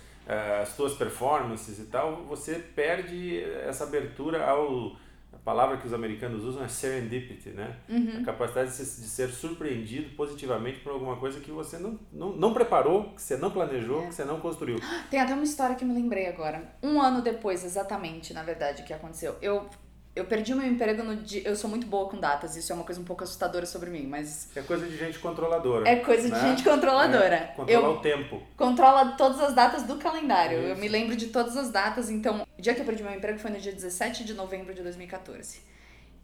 [0.62, 4.96] as tuas performances e tal, você perde essa abertura ao
[5.32, 7.78] a palavra que os americanos usam é serendipity, né?
[7.88, 8.20] Uhum.
[8.22, 12.32] A capacidade de ser, de ser, surpreendido positivamente por alguma coisa que você não, não,
[12.34, 14.08] não preparou, que você não planejou, é.
[14.08, 14.80] que você não construiu.
[15.10, 16.76] Tem até uma história que me lembrei agora.
[16.84, 19.36] Um ano depois, exatamente, na verdade, que aconteceu.
[19.42, 19.70] Eu
[20.20, 21.42] eu perdi meu emprego no dia.
[21.46, 24.06] Eu sou muito boa com datas, isso é uma coisa um pouco assustadora sobre mim,
[24.06, 24.50] mas.
[24.56, 25.88] É coisa de gente controladora.
[25.88, 26.36] É coisa né?
[26.36, 27.36] de gente controladora.
[27.36, 28.44] É, controlar eu o tempo.
[28.58, 30.58] Controla todas as datas do calendário.
[30.60, 32.46] eu me lembro de todas as datas, então.
[32.58, 35.62] O dia que eu perdi meu emprego foi no dia 17 de novembro de 2014.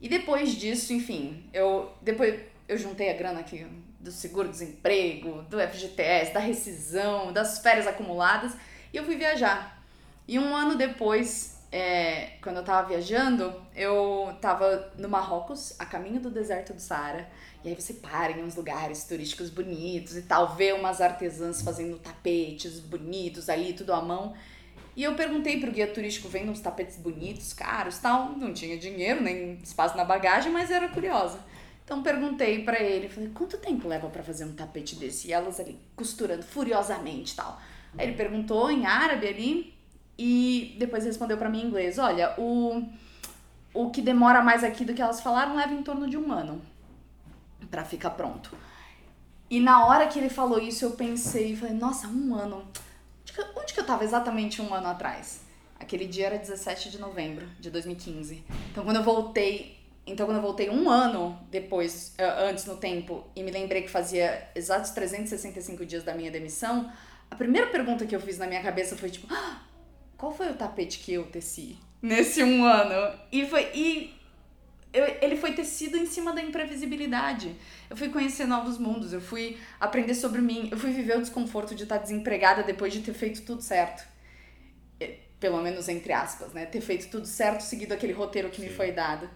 [0.01, 1.91] E depois disso, enfim, eu.
[2.01, 3.65] Depois eu juntei a grana aqui
[3.99, 8.53] do seguro-desemprego, do FGTS, da rescisão, das férias acumuladas,
[8.93, 9.81] e eu fui viajar.
[10.27, 16.21] E um ano depois, é, quando eu tava viajando, eu tava no Marrocos, a caminho
[16.21, 17.29] do deserto do Saara.
[17.65, 21.99] E aí você para em uns lugares turísticos bonitos e tal, vê umas artesãs fazendo
[21.99, 24.33] tapetes bonitos ali, tudo à mão.
[24.95, 29.21] E eu perguntei pro guia turístico vendo uns tapetes bonitos, caros, tal, não tinha dinheiro
[29.21, 31.39] nem espaço na bagagem, mas era curiosa.
[31.83, 35.59] Então perguntei para ele, falei: "Quanto tempo leva para fazer um tapete desse?" E elas
[35.59, 37.59] ali costurando furiosamente, tal.
[37.97, 39.74] Aí ele perguntou em árabe ali,
[40.17, 42.83] e depois respondeu para mim em inglês: Olha, o,
[43.73, 46.61] o que demora mais aqui do que elas falaram leva em torno de um ano
[47.69, 48.55] para ficar pronto.
[49.49, 52.67] E na hora que ele falou isso, eu pensei, falei, nossa, um ano.
[53.21, 55.41] Onde que, onde que eu tava exatamente um ano atrás?
[55.79, 58.43] Aquele dia era 17 de novembro de 2015.
[58.71, 62.15] Então quando eu voltei, então quando eu voltei um ano depois,
[62.49, 66.89] antes no tempo, e me lembrei que fazia exatos 365 dias da minha demissão,
[67.29, 69.61] a primeira pergunta que eu fiz na minha cabeça foi tipo, ah,
[70.17, 73.17] qual foi o tapete que eu teci nesse um ano?
[73.31, 73.71] E foi.
[73.73, 74.15] E
[74.93, 77.53] eu, ele foi tecido em cima da imprevisibilidade.
[77.89, 81.75] Eu fui conhecer novos mundos, eu fui aprender sobre mim, eu fui viver o desconforto
[81.75, 84.05] de estar desempregada depois de ter feito tudo certo.
[85.39, 86.65] Pelo menos entre aspas, né?
[86.65, 88.67] Ter feito tudo certo, seguido aquele roteiro que Sim.
[88.67, 89.29] me foi dado.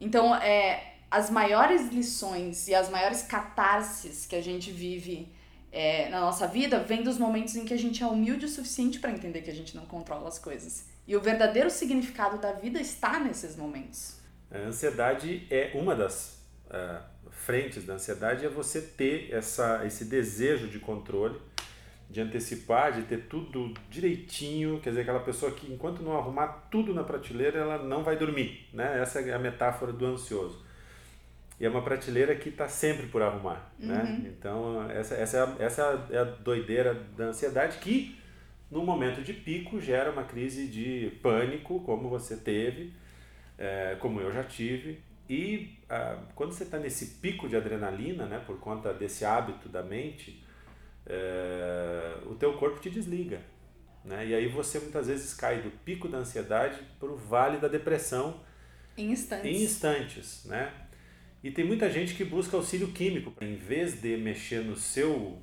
[0.00, 5.28] Então, é, as maiores lições e as maiores catarses que a gente vive
[5.76, 8.98] é, na nossa vida vem dos momentos em que a gente é humilde o suficiente
[8.98, 10.86] para entender que a gente não controla as coisas.
[11.06, 14.18] E o verdadeiro significado da vida está nesses momentos.
[14.50, 20.66] A ansiedade é uma das uh, frentes da ansiedade, é você ter essa, esse desejo
[20.66, 21.38] de controle,
[22.08, 26.94] de antecipar, de ter tudo direitinho, quer dizer, aquela pessoa que enquanto não arrumar tudo
[26.94, 29.02] na prateleira, ela não vai dormir, né?
[29.02, 30.64] Essa é a metáfora do ansioso.
[31.58, 33.94] E é uma prateleira que está sempre por arrumar, né?
[33.94, 34.02] uhum.
[34.02, 34.34] né?
[34.38, 38.18] Então, essa, essa, é a, essa é a doideira da ansiedade que,
[38.70, 42.92] no momento de pico, gera uma crise de pânico, como você teve,
[43.56, 45.00] é, como eu já tive.
[45.28, 49.82] E ah, quando você está nesse pico de adrenalina, né, por conta desse hábito da
[49.82, 50.44] mente,
[51.06, 53.40] é, o teu corpo te desliga.
[54.04, 54.26] Né?
[54.26, 58.40] E aí você muitas vezes cai do pico da ansiedade para o vale da depressão
[58.96, 59.44] em instantes.
[59.44, 60.72] Em instantes, né?
[61.42, 63.32] E tem muita gente que busca auxílio químico.
[63.40, 65.38] Em vez de mexer no seu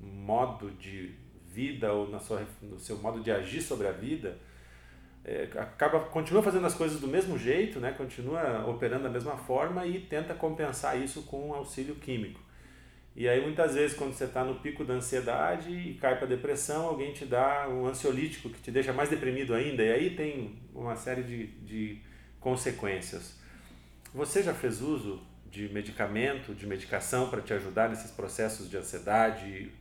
[0.00, 1.14] modo de
[1.52, 4.38] vida ou na sua, no seu modo de agir sobre a vida,
[5.24, 7.92] é, acaba continua fazendo as coisas do mesmo jeito, né?
[7.92, 12.40] continua operando da mesma forma e tenta compensar isso com um auxílio químico.
[13.16, 16.86] E aí muitas vezes quando você está no pico da ansiedade e cai para depressão,
[16.86, 20.94] alguém te dá um ansiolítico que te deixa mais deprimido ainda, e aí tem uma
[20.94, 22.00] série de, de
[22.38, 23.36] consequências.
[24.14, 29.72] Você já fez uso de medicamento, de medicação para te ajudar nesses processos de ansiedade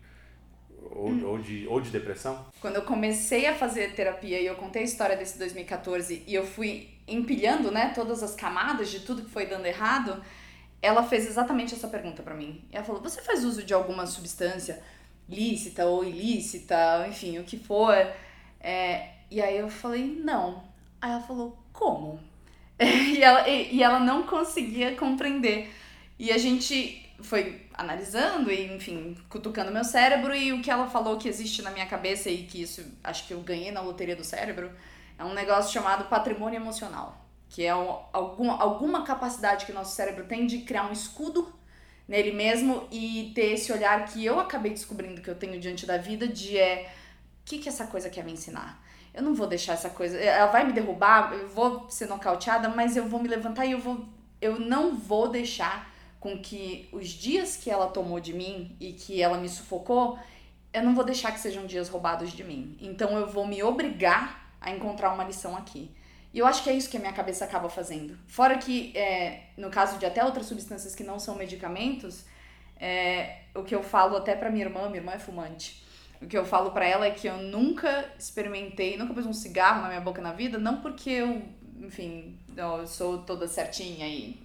[0.91, 1.25] ou, hum.
[1.25, 2.45] ou, de, ou de depressão?
[2.61, 6.45] Quando eu comecei a fazer terapia e eu contei a história desse 2014 e eu
[6.45, 10.21] fui empilhando né, todas as camadas de tudo que foi dando errado,
[10.81, 12.63] ela fez exatamente essa pergunta para mim.
[12.71, 14.81] Ela falou: Você faz uso de alguma substância
[15.27, 17.95] lícita ou ilícita, enfim, o que for?
[18.59, 20.63] É, e aí eu falei: Não.
[21.01, 22.19] Aí ela falou: Como?
[23.15, 25.73] e, ela, e, e ela não conseguia compreender.
[26.19, 31.17] E a gente foi analisando e, enfim, cutucando meu cérebro e o que ela falou
[31.17, 34.23] que existe na minha cabeça e que isso acho que eu ganhei na loteria do
[34.23, 34.71] cérebro
[35.17, 40.25] é um negócio chamado patrimônio emocional, que é um, algum, alguma capacidade que nosso cérebro
[40.25, 41.51] tem de criar um escudo
[42.07, 45.97] nele mesmo e ter esse olhar que eu acabei descobrindo que eu tenho diante da
[45.97, 46.91] vida de é
[47.41, 48.83] o que, que essa coisa quer me ensinar?
[49.17, 50.15] Eu não vou deixar essa coisa.
[50.15, 53.79] Ela vai me derrubar, eu vou ser nocauteada, mas eu vou me levantar e eu
[53.79, 54.05] vou.
[54.39, 59.19] Eu não vou deixar com que os dias que ela tomou de mim e que
[59.19, 60.19] ela me sufocou,
[60.71, 62.77] eu não vou deixar que sejam dias roubados de mim.
[62.79, 65.89] Então eu vou me obrigar a encontrar uma lição aqui.
[66.31, 68.15] E eu acho que é isso que a minha cabeça acaba fazendo.
[68.27, 72.23] Fora que, é, no caso de até outras substâncias que não são medicamentos,
[72.79, 75.86] é, o que eu falo até pra minha irmã, minha irmã é fumante.
[76.21, 79.81] O que eu falo para ela é que eu nunca experimentei, nunca pus um cigarro
[79.81, 81.41] na minha boca na vida, não porque eu,
[81.79, 84.39] enfim, eu sou toda certinha e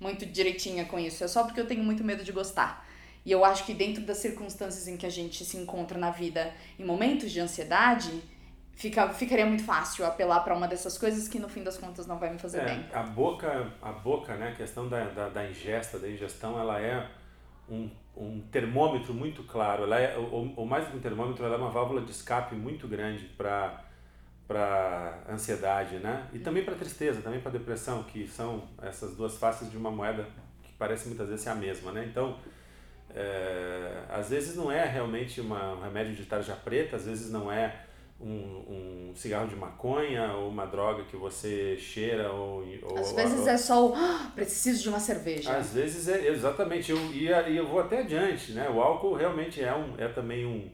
[0.00, 2.86] muito direitinha com isso, é só porque eu tenho muito medo de gostar.
[3.24, 6.54] E eu acho que dentro das circunstâncias em que a gente se encontra na vida,
[6.78, 8.22] em momentos de ansiedade,
[8.76, 12.18] fica, ficaria muito fácil apelar para uma dessas coisas que no fim das contas não
[12.18, 12.86] vai me fazer é, bem.
[12.92, 17.08] A boca, a boca, né, a questão da, da, da ingesta, da ingestão, ela é
[17.68, 19.84] um, um termômetro muito claro.
[19.84, 22.88] Ela é, ou, ou mais que um termômetro, ela é uma válvula de escape muito
[22.88, 23.82] grande para
[24.46, 26.28] para ansiedade, né?
[26.32, 30.24] E também para tristeza, também para depressão, que são essas duas faces de uma moeda
[30.62, 32.06] que parece muitas vezes ser a mesma, né?
[32.08, 32.38] Então,
[33.12, 37.50] é, às vezes não é realmente uma, um remédio de tarja preta, às vezes não
[37.50, 37.85] é
[38.20, 42.64] um, um cigarro de maconha ou uma droga que você cheira ou...
[42.82, 45.56] ou às vezes ou, é só o ah, preciso de uma cerveja.
[45.56, 48.68] Às vezes é, exatamente, eu, e, e eu vou até adiante, né?
[48.70, 50.70] O álcool realmente é, um, é também um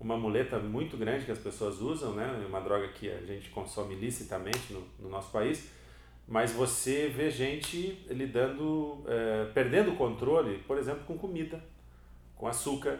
[0.00, 2.44] uma muleta muito grande que as pessoas usam, né?
[2.48, 5.68] Uma droga que a gente consome licitamente no, no nosso país,
[6.26, 11.62] mas você vê gente lidando, é, perdendo o controle, por exemplo, com comida,
[12.34, 12.98] com açúcar,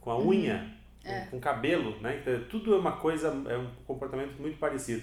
[0.00, 0.75] com a unha, uhum.
[1.06, 1.26] É.
[1.30, 2.18] com, cabelo, né?
[2.20, 5.02] Então, tudo é uma coisa, é um comportamento muito parecido.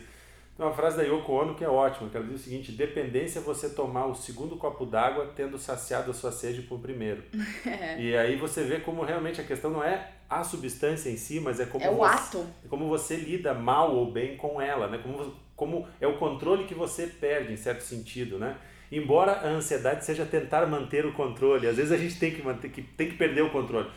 [0.55, 3.39] Tem uma frase da Yoko Ono que é ótima, que ela diz o seguinte, dependência
[3.39, 7.23] é você tomar o segundo copo d'água tendo saciado a sua sede por primeiro.
[7.65, 7.99] É.
[7.99, 11.59] E aí você vê como realmente a questão não é a substância em si, mas
[11.59, 12.47] é como, é o você, ato.
[12.63, 14.99] É como você lida mal ou bem com ela, né?
[15.01, 18.57] Como, como é o controle que você perde, em certo sentido, né?
[18.91, 22.69] Embora a ansiedade seja tentar manter o controle, às vezes a gente tem que, manter,
[22.69, 23.89] que, tem que perder o controle.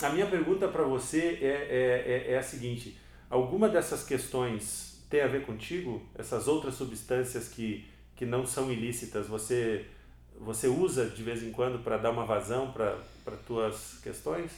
[0.00, 2.96] A minha pergunta para você é, é, é, é a seguinte,
[3.28, 6.00] alguma dessas questões tem a ver contigo?
[6.16, 7.84] Essas outras substâncias que,
[8.14, 9.86] que não são ilícitas, você,
[10.38, 14.52] você usa de vez em quando para dar uma vazão para tuas questões?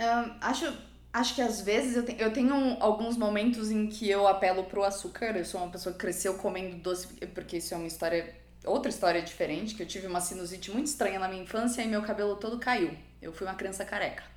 [0.00, 0.72] Um, acho,
[1.12, 4.82] acho que às vezes eu, te, eu tenho alguns momentos em que eu apelo pro
[4.82, 5.36] açúcar.
[5.36, 9.22] Eu sou uma pessoa que cresceu comendo doce, porque isso é uma história, outra história
[9.22, 12.58] diferente, que eu tive uma sinusite muito estranha na minha infância e meu cabelo todo
[12.58, 12.96] caiu.
[13.20, 14.31] Eu fui uma criança careca.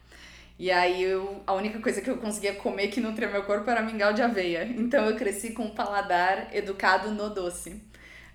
[0.58, 3.82] E aí eu, a única coisa que eu conseguia comer que nutria meu corpo era
[3.82, 4.66] mingau de aveia.
[4.66, 7.82] Então eu cresci com um paladar educado no doce.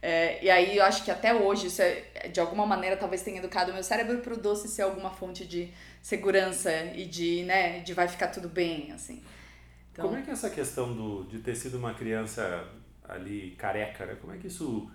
[0.02, 3.38] É, e aí eu acho que até hoje isso é, de alguma maneira talvez tenha
[3.38, 7.92] educado meu cérebro para o doce ser alguma fonte de segurança e de, né, de
[7.92, 9.22] vai ficar tudo bem, assim.
[9.92, 10.06] Então...
[10.06, 12.66] Como é que é essa questão do, de ter sido uma criança
[13.06, 14.16] ali careca, né?
[14.20, 14.90] Como é que isso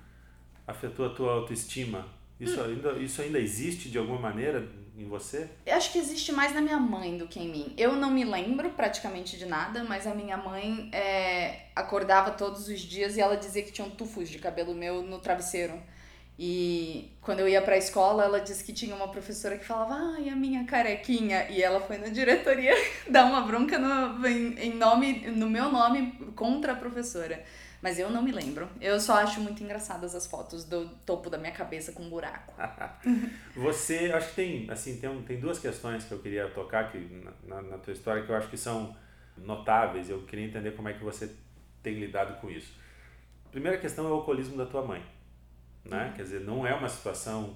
[0.66, 2.08] afetou a tua autoestima?
[2.40, 4.68] Isso, ainda, isso ainda existe de alguma maneira
[4.98, 5.50] em você?
[5.66, 7.74] Eu acho que existe mais na minha mãe do que em mim.
[7.78, 12.80] Eu não me lembro praticamente de nada, mas a minha mãe é, acordava todos os
[12.80, 15.82] dias e ela dizia que tinham tufos de cabelo meu no travesseiro.
[16.38, 20.28] E quando eu ia pra escola, ela disse que tinha uma professora que falava, ai,
[20.28, 21.50] a minha carequinha.
[21.50, 22.74] E ela foi na diretoria
[23.10, 27.44] dar uma bronca no, em, em nome, no meu nome contra a professora.
[27.86, 28.68] Mas eu não me lembro.
[28.82, 32.52] Eu só acho muito engraçadas as fotos do topo da minha cabeça com um buraco.
[33.56, 36.98] Você, acho que tem, assim, tem, tem duas questões que eu queria tocar aqui
[37.44, 38.98] na, na tua história que eu acho que são
[39.38, 40.10] notáveis.
[40.10, 41.32] Eu queria entender como é que você
[41.84, 42.74] tem lidado com isso.
[43.52, 45.06] Primeira questão é o alcoolismo da tua mãe.
[45.84, 46.08] Né?
[46.08, 46.14] Uhum.
[46.14, 47.56] Quer dizer, não é uma situação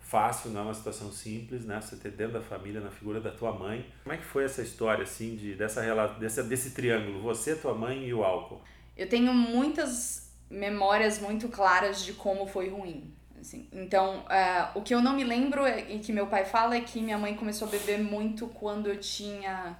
[0.00, 1.80] fácil, não é uma situação simples, né?
[1.80, 3.86] Você ter dentro da família, na figura da tua mãe.
[4.02, 5.82] Como é que foi essa história, assim, de, dessa,
[6.18, 8.60] desse, desse triângulo, você, tua mãe e o álcool?
[8.98, 13.14] Eu tenho muitas memórias muito claras de como foi ruim.
[13.40, 13.68] Assim.
[13.72, 16.80] Então, uh, o que eu não me lembro é, e que meu pai fala é
[16.80, 19.78] que minha mãe começou a beber muito quando eu tinha.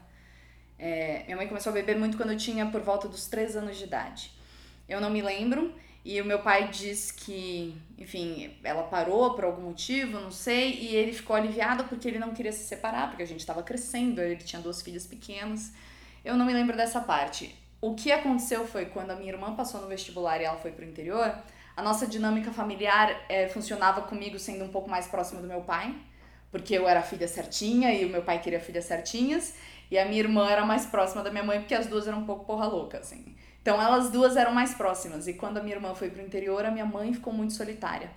[0.78, 3.76] É, minha mãe começou a beber muito quando eu tinha por volta dos 3 anos
[3.76, 4.30] de idade.
[4.88, 9.62] Eu não me lembro, e o meu pai diz que, enfim, ela parou por algum
[9.62, 13.26] motivo, não sei, e ele ficou aliviado porque ele não queria se separar, porque a
[13.26, 15.72] gente estava crescendo, ele tinha duas filhas pequenas.
[16.24, 17.54] Eu não me lembro dessa parte.
[17.80, 20.84] O que aconteceu foi quando a minha irmã passou no vestibular e ela foi pro
[20.84, 21.32] interior,
[21.76, 25.94] a nossa dinâmica familiar é, funcionava comigo sendo um pouco mais próxima do meu pai,
[26.50, 29.54] porque eu era filha certinha e o meu pai queria filhas certinhas.
[29.88, 32.26] E a minha irmã era mais próxima da minha mãe, porque as duas eram um
[32.26, 33.36] pouco porra louca, assim.
[33.62, 35.28] Então elas duas eram mais próximas.
[35.28, 38.10] E quando a minha irmã foi pro interior, a minha mãe ficou muito solitária.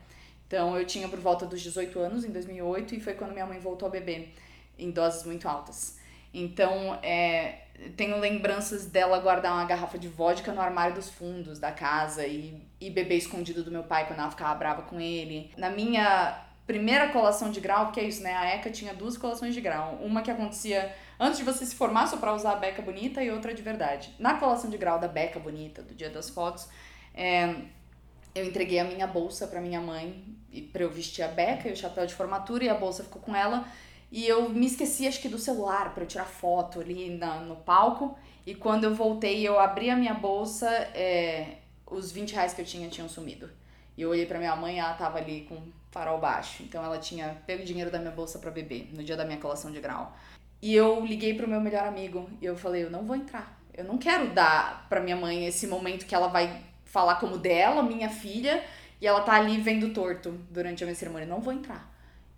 [0.47, 3.59] Então eu tinha por volta dos 18 anos, em 2008, e foi quando minha mãe
[3.59, 4.33] voltou a beber,
[4.77, 6.00] em doses muito altas.
[6.33, 7.59] Então, é,
[7.95, 12.61] tenho lembranças dela guardar uma garrafa de vodka no armário dos fundos da casa e,
[12.79, 15.51] e beber escondido do meu pai quando ela ficava brava com ele.
[15.57, 18.33] Na minha primeira colação de grau, porque é isso, né?
[18.33, 19.99] A ECA tinha duas colações de grau.
[20.01, 23.29] Uma que acontecia antes de você se formar, só pra usar a beca bonita, e
[23.29, 24.13] outra de verdade.
[24.17, 26.67] Na colação de grau da beca bonita, do dia das fotos,
[27.13, 27.55] é,
[28.33, 30.23] eu entreguei a minha bolsa para minha mãe,
[30.71, 33.35] para eu vestir a beca e o chapéu de formatura, e a bolsa ficou com
[33.35, 33.65] ela.
[34.11, 37.55] E eu me esqueci, acho que, do celular para eu tirar foto ali na, no
[37.55, 38.17] palco.
[38.45, 42.65] E quando eu voltei, eu abri a minha bolsa, é, os 20 reais que eu
[42.65, 43.49] tinha tinham sumido.
[43.95, 46.63] E eu olhei pra minha mãe, ela tava ali com farol baixo.
[46.63, 49.71] Então ela tinha pego dinheiro da minha bolsa para beber no dia da minha colação
[49.71, 50.13] de grau.
[50.61, 53.59] E eu liguei pro meu melhor amigo e eu falei, eu não vou entrar.
[53.73, 57.81] Eu não quero dar pra minha mãe esse momento que ela vai falar como dela,
[57.81, 58.63] minha filha,
[58.99, 61.27] e ela tá ali vendo torto durante a minha cerimônia.
[61.27, 61.90] Não vou entrar.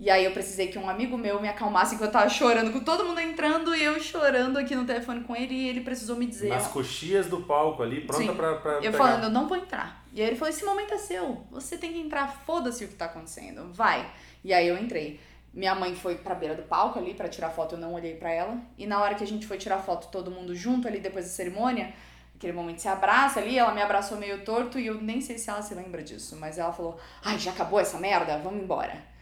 [0.04, 2.82] E aí eu precisei que um amigo meu me acalmasse enquanto eu tava chorando, com
[2.82, 6.26] todo mundo entrando e eu chorando aqui no telefone com ele e ele precisou me
[6.26, 6.50] dizer.
[6.50, 8.36] Nas coxias do palco ali, pronta Sim.
[8.36, 8.72] pra, pra.
[8.74, 8.98] Eu pegar.
[8.98, 10.04] falando, eu não vou entrar.
[10.12, 12.96] E aí ele falou: esse momento é seu, você tem que entrar, foda-se o que
[12.96, 14.06] tá acontecendo, vai.
[14.44, 15.22] E aí eu entrei.
[15.54, 18.30] Minha mãe foi pra beira do palco ali para tirar foto, eu não olhei para
[18.30, 18.58] ela.
[18.78, 21.32] E na hora que a gente foi tirar foto todo mundo junto ali depois da
[21.32, 21.94] cerimônia,
[22.36, 25.50] aquele momento se abraça ali, ela me abraçou meio torto e eu nem sei se
[25.50, 29.13] ela se lembra disso, mas ela falou: "Ai, já acabou essa merda, vamos embora".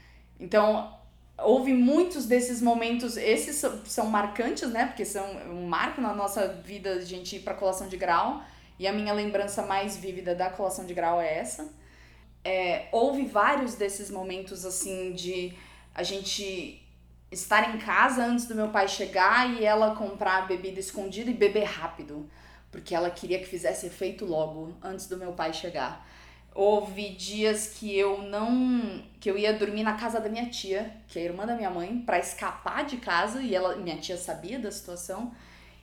[0.41, 0.91] Então,
[1.37, 4.87] houve muitos desses momentos, esses são marcantes, né?
[4.87, 8.43] Porque são um marco na nossa vida a gente ir para colação de grau.
[8.79, 11.69] E a minha lembrança mais vívida da colação de grau é essa.
[12.43, 15.53] É, houve vários desses momentos assim de
[15.93, 16.81] a gente
[17.31, 21.65] estar em casa antes do meu pai chegar e ela comprar bebida escondida e beber
[21.65, 22.27] rápido,
[22.71, 26.05] porque ela queria que fizesse efeito logo, antes do meu pai chegar.
[26.53, 29.03] Houve dias que eu não.
[29.19, 31.69] que eu ia dormir na casa da minha tia, que é a irmã da minha
[31.69, 35.31] mãe, para escapar de casa, e ela, minha tia sabia da situação.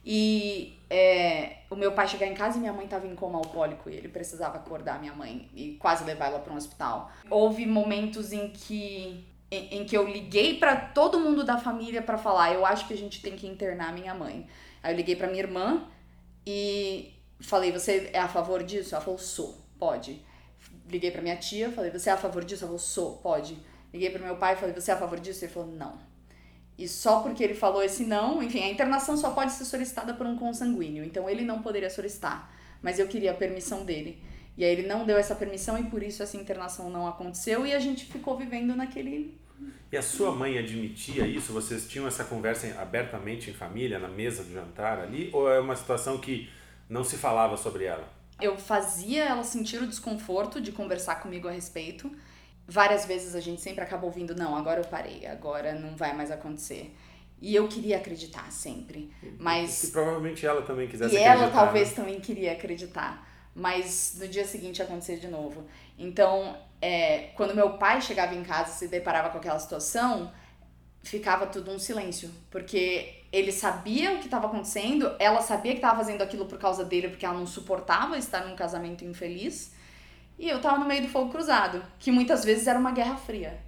[0.05, 3.91] E é, o meu pai chegar em casa e minha mãe estava em coma alcoólico
[3.91, 7.11] e ele precisava acordar minha mãe e quase levar ela para um hospital.
[7.29, 12.19] Houve momentos em que em, em que eu liguei para todo mundo da família para
[12.19, 14.47] falar, eu acho que a gente tem que internar minha mãe.
[14.83, 15.87] Aí eu liguei para minha irmã
[16.47, 18.95] e falei, você é a favor disso?
[18.95, 20.23] Ela falou, sou, pode.
[20.89, 22.65] Liguei para minha tia, falei, você é a favor disso?
[22.65, 23.59] Ela falou, sou, pode.
[23.93, 25.45] Liguei para meu pai, falei, você é a favor disso?
[25.45, 25.99] Ele falou, não.
[26.79, 30.25] E só porque ele falou esse não, enfim, a internação só pode ser solicitada por
[30.25, 34.23] um consanguíneo, então ele não poderia solicitar, mas eu queria a permissão dele.
[34.57, 37.75] E aí ele não deu essa permissão e por isso essa internação não aconteceu e
[37.75, 39.37] a gente ficou vivendo naquele.
[39.91, 41.53] E a sua mãe admitia isso?
[41.53, 45.31] Vocês tinham essa conversa abertamente em família, na mesa do jantar ali?
[45.33, 46.49] Ou é uma situação que
[46.89, 48.18] não se falava sobre ela?
[48.41, 52.11] Eu fazia ela sentir o desconforto de conversar comigo a respeito.
[52.67, 56.31] Várias vezes a gente sempre acaba ouvindo: não, agora eu parei, agora não vai mais
[56.31, 56.95] acontecer.
[57.41, 59.13] E eu queria acreditar sempre.
[59.39, 59.85] Mas.
[59.85, 61.37] E provavelmente ela também quisesse acreditar.
[61.37, 61.97] E ela talvez né?
[61.97, 63.29] também queria acreditar
[63.59, 65.67] mas no dia seguinte acontecia de novo.
[65.99, 70.33] Então, é, quando meu pai chegava em casa e se deparava com aquela situação,
[71.03, 75.97] ficava tudo um silêncio, porque ele sabia o que estava acontecendo, ela sabia que estava
[75.97, 79.73] fazendo aquilo por causa dele, porque ela não suportava estar num casamento infeliz,
[80.39, 83.61] e eu estava no meio do fogo cruzado, que muitas vezes era uma guerra fria.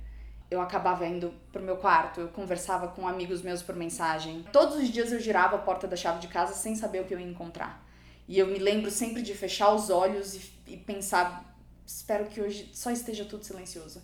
[0.51, 4.45] Eu acabava indo pro meu quarto, eu conversava com amigos meus por mensagem.
[4.53, 7.15] Todos os dias eu girava a porta da chave de casa sem saber o que
[7.15, 7.85] eu ia encontrar.
[8.27, 12.71] E eu me lembro sempre de fechar os olhos e, e pensar, espero que hoje
[12.73, 14.03] só esteja tudo silencioso.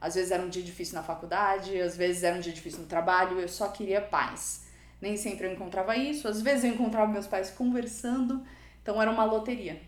[0.00, 2.86] Às vezes era um dia difícil na faculdade, às vezes era um dia difícil no
[2.86, 4.67] trabalho, eu só queria paz.
[5.00, 8.42] Nem sempre eu encontrava isso, às vezes eu encontrava meus pais conversando,
[8.82, 9.80] então era uma loteria.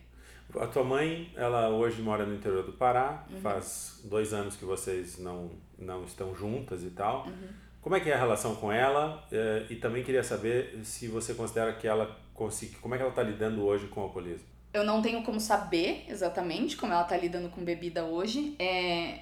[0.59, 3.41] A tua mãe, ela hoje mora no interior do Pará, uhum.
[3.41, 7.27] faz dois anos que vocês não, não estão juntas e tal.
[7.27, 7.49] Uhum.
[7.81, 9.27] Como é que é a relação com ela?
[9.33, 12.19] Eh, e também queria saber se você considera que ela
[12.81, 14.47] como é que ela está lidando hoje com o alcoolismo?
[14.73, 18.57] Eu não tenho como saber exatamente como ela está lidando com bebida hoje.
[18.59, 19.19] É,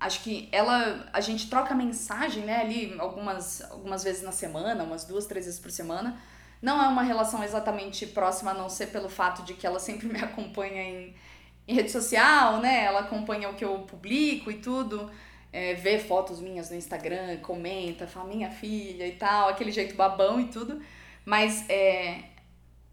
[0.00, 5.04] acho que ela a gente troca mensagem né ali algumas algumas vezes na semana umas
[5.04, 6.20] duas três vezes por semana.
[6.62, 10.08] Não é uma relação exatamente próxima a não ser pelo fato de que ela sempre
[10.12, 11.14] me acompanha em,
[11.68, 15.10] em rede social né ela acompanha o que eu publico e tudo.
[15.52, 20.40] É, vê fotos minhas no Instagram comenta fala minha filha e tal aquele jeito babão
[20.40, 20.80] e tudo.
[21.24, 22.24] Mas é,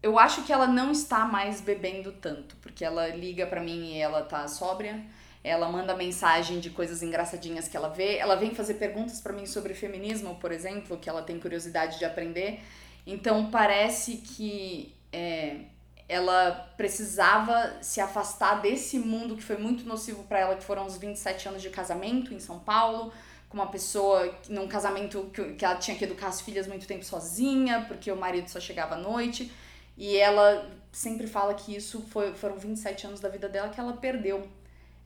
[0.02, 3.98] eu acho que ela não está mais bebendo tanto, porque ela liga para mim e
[3.98, 5.02] ela tá sóbria.
[5.42, 8.16] Ela manda mensagem de coisas engraçadinhas que ela vê.
[8.16, 12.04] Ela vem fazer perguntas para mim sobre feminismo, por exemplo, que ela tem curiosidade de
[12.04, 12.60] aprender.
[13.06, 15.60] Então parece que é,
[16.08, 20.96] ela precisava se afastar desse mundo que foi muito nocivo para ela, que foram os
[20.96, 23.12] 27 anos de casamento em São Paulo,
[23.48, 27.04] com uma pessoa num casamento que, que ela tinha que educar as filhas muito tempo
[27.04, 29.50] sozinha, porque o marido só chegava à noite.
[29.96, 33.94] E ela sempre fala que isso foi, foram 27 anos da vida dela que ela
[33.94, 34.48] perdeu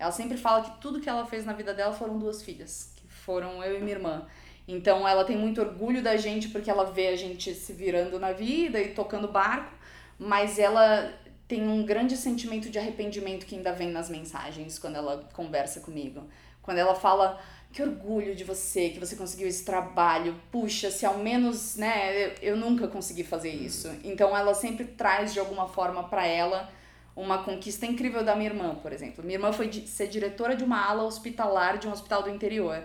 [0.02, 3.06] ela sempre fala que tudo que ela fez na vida dela foram duas filhas, que
[3.06, 4.26] foram eu e minha irmã.
[4.66, 8.32] Então ela tem muito orgulho da gente porque ela vê a gente se virando na
[8.32, 9.72] vida e tocando barco,
[10.18, 11.12] mas ela
[11.46, 16.26] tem um grande sentimento de arrependimento que ainda vem nas mensagens quando ela conversa comigo.
[16.60, 17.40] Quando ela fala,
[17.72, 20.34] que orgulho de você, que você conseguiu esse trabalho.
[20.50, 23.88] Puxa, se ao menos, né, eu, eu nunca consegui fazer isso.
[24.02, 26.68] Então ela sempre traz de alguma forma para ela
[27.14, 29.22] uma conquista incrível da minha irmã, por exemplo.
[29.22, 32.82] Minha irmã foi ser diretora de uma ala hospitalar de um hospital do interior.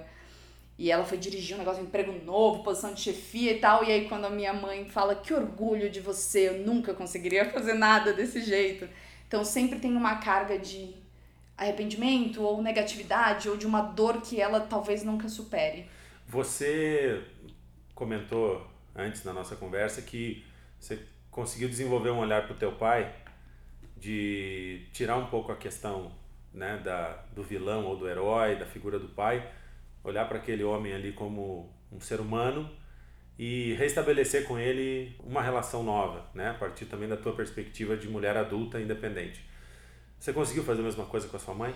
[0.78, 3.84] E ela foi dirigir um negócio de emprego novo, posição de chefia e tal.
[3.84, 7.74] E aí, quando a minha mãe fala que orgulho de você, eu nunca conseguiria fazer
[7.74, 8.88] nada desse jeito.
[9.28, 10.94] Então, sempre tem uma carga de
[11.58, 15.88] arrependimento, ou negatividade, ou de uma dor que ela talvez nunca supere.
[16.28, 17.24] Você
[17.96, 20.46] comentou antes na nossa conversa que
[20.80, 21.00] você
[21.32, 23.12] conseguiu desenvolver um olhar para o teu pai
[24.00, 26.12] de tirar um pouco a questão
[26.54, 29.48] né, da, do vilão ou do herói, da figura do pai,
[30.04, 32.70] olhar para aquele homem ali como um ser humano
[33.38, 38.08] e restabelecer com ele uma relação nova, né, a partir também da tua perspectiva de
[38.08, 39.46] mulher adulta independente.
[40.20, 41.76] Você conseguiu fazer a mesma coisa com a sua mãe?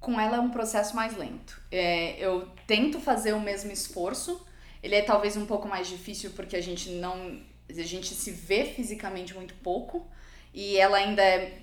[0.00, 1.60] Com ela é um processo mais lento.
[1.70, 4.44] É, eu tento fazer o mesmo esforço.
[4.82, 8.64] Ele é talvez um pouco mais difícil porque a gente não, a gente se vê
[8.64, 10.10] fisicamente muito pouco
[10.52, 11.58] e ela ainda é,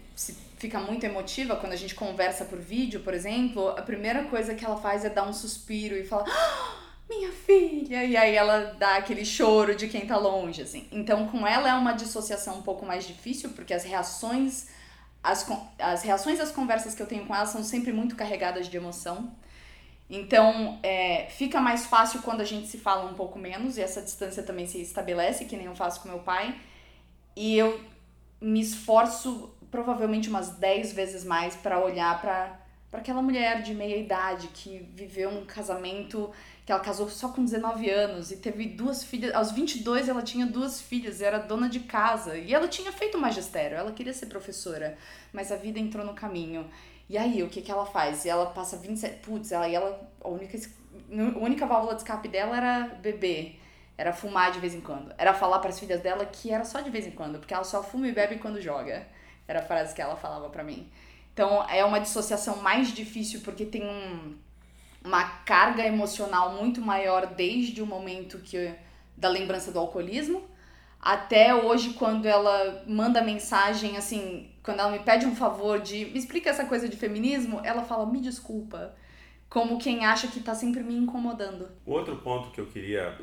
[0.58, 4.66] fica muito emotiva quando a gente conversa por vídeo, por exemplo, a primeira coisa que
[4.66, 6.26] ela faz é dar um suspiro e falar.
[6.28, 8.04] Ah, minha filha!
[8.04, 10.88] E aí ela dá aquele choro de quem tá longe, assim.
[10.92, 14.68] Então, com ela é uma dissociação um pouco mais difícil, porque as reações,
[15.24, 15.48] as,
[15.80, 19.32] as reações às conversas que eu tenho com ela são sempre muito carregadas de emoção.
[20.10, 24.02] Então, é, fica mais fácil quando a gente se fala um pouco menos, e essa
[24.02, 26.56] distância também se estabelece, que nem eu faço com meu pai.
[27.36, 27.80] E eu
[28.40, 33.98] me esforço provavelmente umas 10 vezes mais para olhar para para aquela mulher de meia
[33.98, 36.32] idade que viveu um casamento
[36.66, 39.36] que ela casou só com 19 anos e teve duas filhas.
[39.36, 43.78] Aos 22 ela tinha duas filhas, era dona de casa e ela tinha feito magistério,
[43.78, 44.98] ela queria ser professora,
[45.34, 46.70] mas a vida entrou no caminho.
[47.10, 48.26] E aí, o que que ela faz?
[48.26, 52.28] E ela passa 27, putz, ela, e ela a única a única válvula de escape
[52.28, 53.60] dela era beber.
[53.98, 55.14] Era fumar de vez em quando.
[55.18, 57.64] Era falar para as filhas dela que era só de vez em quando, porque ela
[57.64, 59.08] só fuma e bebe quando joga.
[59.48, 60.90] Era a frase que ela falava para mim.
[61.34, 64.36] Então é uma dissociação mais difícil porque tem um,
[65.04, 68.74] uma carga emocional muito maior desde o momento que
[69.16, 70.48] da lembrança do alcoolismo
[71.00, 76.18] até hoje quando ela manda mensagem assim, quando ela me pede um favor de me
[76.18, 78.94] explica essa coisa de feminismo, ela fala me desculpa,
[79.50, 81.70] como quem acha que tá sempre me incomodando.
[81.86, 83.18] Outro ponto que eu queria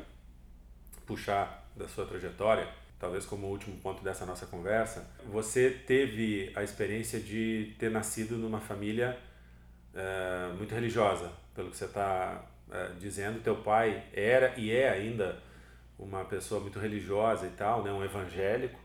[1.05, 2.67] puxar da sua trajetória,
[2.99, 8.59] talvez como último ponto dessa nossa conversa, você teve a experiência de ter nascido numa
[8.59, 9.17] família
[9.93, 13.41] é, muito religiosa, pelo que você está é, eh, dizendo.
[13.41, 15.41] Teu pai era e é ainda
[15.97, 18.79] uma pessoa muito religiosa e tal, né, um evangélico.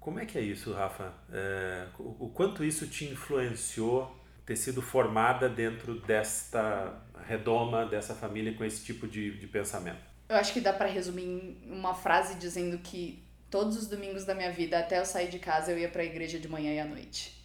[0.00, 1.12] Como é que é isso, Rafa?
[1.32, 8.64] É, o, quanto isso te influenciou ter sido formada dentro desta redoma, dessa família com
[8.64, 10.11] esse tipo de, de pensamento?
[10.28, 14.34] Eu acho que dá para resumir em uma frase dizendo que todos os domingos da
[14.34, 16.80] minha vida, até eu sair de casa, eu ia para a igreja de manhã e
[16.80, 17.38] à noite.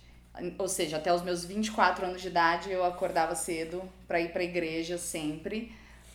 [0.57, 4.41] Ou seja, até os meus 24 anos de idade, eu acordava cedo para ir para
[4.41, 5.71] a igreja sempre,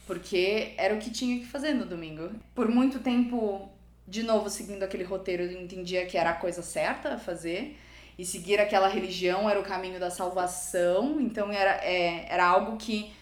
[0.06, 2.30] porque era o que tinha que fazer no domingo.
[2.54, 3.68] Por muito tempo,
[4.06, 7.78] de novo, seguindo aquele roteiro, eu entendia que era a coisa certa a fazer
[8.18, 13.12] e seguir aquela religião era o caminho da salvação, então era, é, era algo que,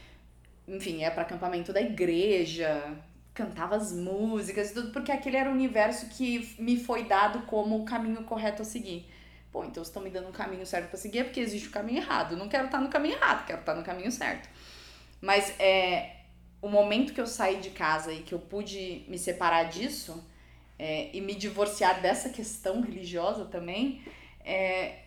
[0.68, 2.97] enfim, ia para acampamento da igreja,
[3.35, 7.81] cantava as músicas e tudo, porque aquele era o universo que me foi dado como
[7.81, 9.09] o caminho correto a seguir.
[9.53, 11.99] Pô, então estão me dando um caminho certo para seguir é porque existe o caminho
[11.99, 12.37] errado.
[12.37, 14.49] Não quero estar no caminho errado, quero estar no caminho certo.
[15.20, 16.16] Mas é,
[16.62, 20.24] o momento que eu saí de casa e que eu pude me separar disso
[20.78, 24.03] é, e me divorciar dessa questão religiosa também,
[24.45, 25.01] é,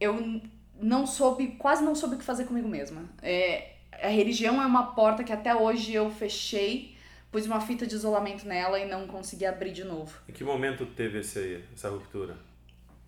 [0.00, 0.42] eu
[0.80, 3.08] não soube, quase não soube o que fazer comigo mesma.
[3.22, 6.97] É, a religião é uma porta que até hoje eu fechei
[7.30, 10.14] pus uma fita de isolamento nela e não consegui abrir de novo.
[10.28, 12.36] Em que momento teve esse, essa ruptura?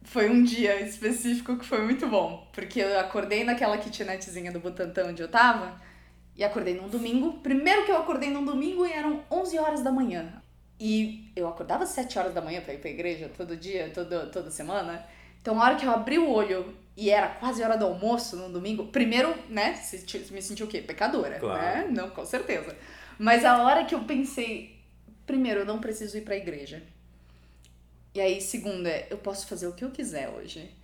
[0.02, 2.48] foi um dia específico que foi muito bom.
[2.52, 5.74] Porque eu acordei naquela kitnetzinha do Butantã onde eu tava.
[6.36, 7.34] E acordei num domingo.
[7.40, 10.42] Primeiro que eu acordei num domingo e eram 11 horas da manhã.
[10.78, 14.30] E eu acordava às 7 horas da manhã pra ir pra igreja todo dia, todo,
[14.30, 15.04] toda semana.
[15.40, 18.48] Então, a hora que eu abri o olho e era quase hora do almoço no
[18.48, 19.78] domingo, primeiro, né,
[20.30, 20.80] me senti o quê?
[20.80, 21.60] Pecadora, claro.
[21.60, 21.88] né?
[21.90, 22.76] Não, com certeza.
[23.22, 24.80] Mas a hora que eu pensei,
[25.26, 26.82] primeiro, eu não preciso ir pra igreja.
[28.14, 30.74] E aí, segundo, é, eu posso fazer o que eu quiser hoje.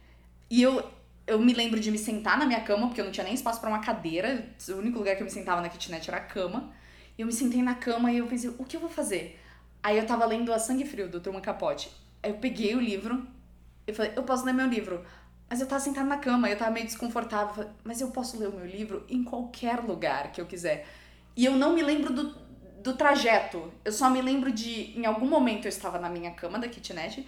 [0.51, 0.87] E eu,
[1.27, 3.59] eu me lembro de me sentar na minha cama, porque eu não tinha nem espaço
[3.59, 4.55] para uma cadeira.
[4.69, 6.75] O único lugar que eu me sentava na kitnet era a cama.
[7.17, 9.41] E eu me sentei na cama e eu pensei, o que eu vou fazer?
[9.83, 11.91] Aí eu tava lendo A Sangue Frio, do Truman Capote.
[12.23, 13.27] Aí eu peguei o livro,
[13.87, 15.03] eu falei, eu posso ler meu livro.
[15.49, 17.67] Mas eu tava sentada na cama, eu tava meio desconfortável.
[17.83, 20.87] Mas eu posso ler o meu livro em qualquer lugar que eu quiser.
[21.37, 22.35] E eu não me lembro do,
[22.83, 23.73] do trajeto.
[23.85, 27.27] Eu só me lembro de, em algum momento eu estava na minha cama da kitnet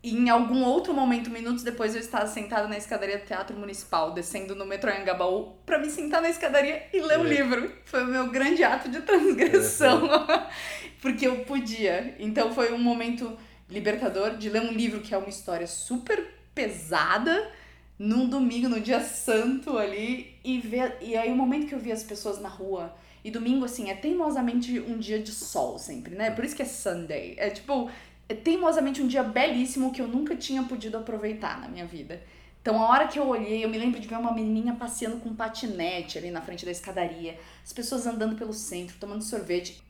[0.00, 4.12] e em algum outro momento, minutos depois, eu estava sentada na escadaria do Teatro Municipal,
[4.12, 7.28] descendo no metrô Anhangabaú, para me sentar na escadaria e ler o é.
[7.28, 7.72] livro.
[7.84, 10.48] Foi o meu grande ato de transgressão, é.
[11.02, 12.14] porque eu podia.
[12.20, 13.36] Então foi um momento
[13.68, 17.50] libertador de ler um livro que é uma história super pesada,
[17.98, 20.96] num domingo, no dia santo ali, e ver.
[21.00, 22.94] E aí o momento que eu vi as pessoas na rua
[23.24, 26.30] e domingo, assim, é teimosamente um dia de sol sempre, né?
[26.30, 27.34] Por isso que é Sunday.
[27.36, 27.90] É tipo,
[28.28, 32.22] é teimosamente um dia belíssimo que eu nunca tinha podido aproveitar na minha vida.
[32.60, 35.30] Então, a hora que eu olhei, eu me lembro de ver uma menininha passeando com
[35.30, 39.82] um patinete ali na frente da escadaria, as pessoas andando pelo centro, tomando sorvete.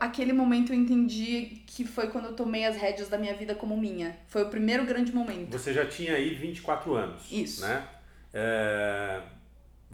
[0.00, 3.76] Aquele momento eu entendi que foi quando eu tomei as rédeas da minha vida como
[3.76, 4.16] minha.
[4.28, 5.50] Foi o primeiro grande momento.
[5.50, 7.22] Você já tinha aí 24 anos.
[7.30, 7.62] Isso.
[7.62, 7.86] Né?
[8.32, 9.20] É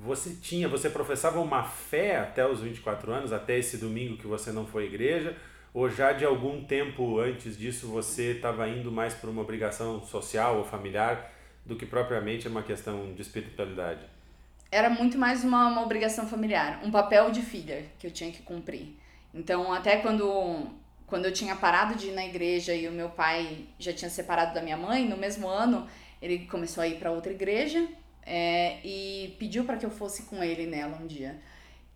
[0.01, 4.53] você tinha, você professava uma fé até os 24 anos, até esse domingo que você
[4.53, 5.37] não foi à igreja,
[5.75, 10.59] ou já de algum tempo antes disso você estava indo mais por uma obrigação social
[10.59, 11.33] ou familiar
[11.67, 14.01] do que propriamente uma questão de espiritualidade?
[14.71, 18.43] Era muito mais uma, uma obrigação familiar, um papel de filha que eu tinha que
[18.43, 18.95] cumprir.
[19.35, 20.69] Então, até quando,
[21.07, 24.55] quando eu tinha parado de ir na igreja e o meu pai já tinha separado
[24.55, 25.87] da minha mãe, no mesmo ano,
[26.23, 27.89] ele começou a ir para outra igreja
[28.29, 31.41] é, e pediu para que eu fosse com ele nela um dia.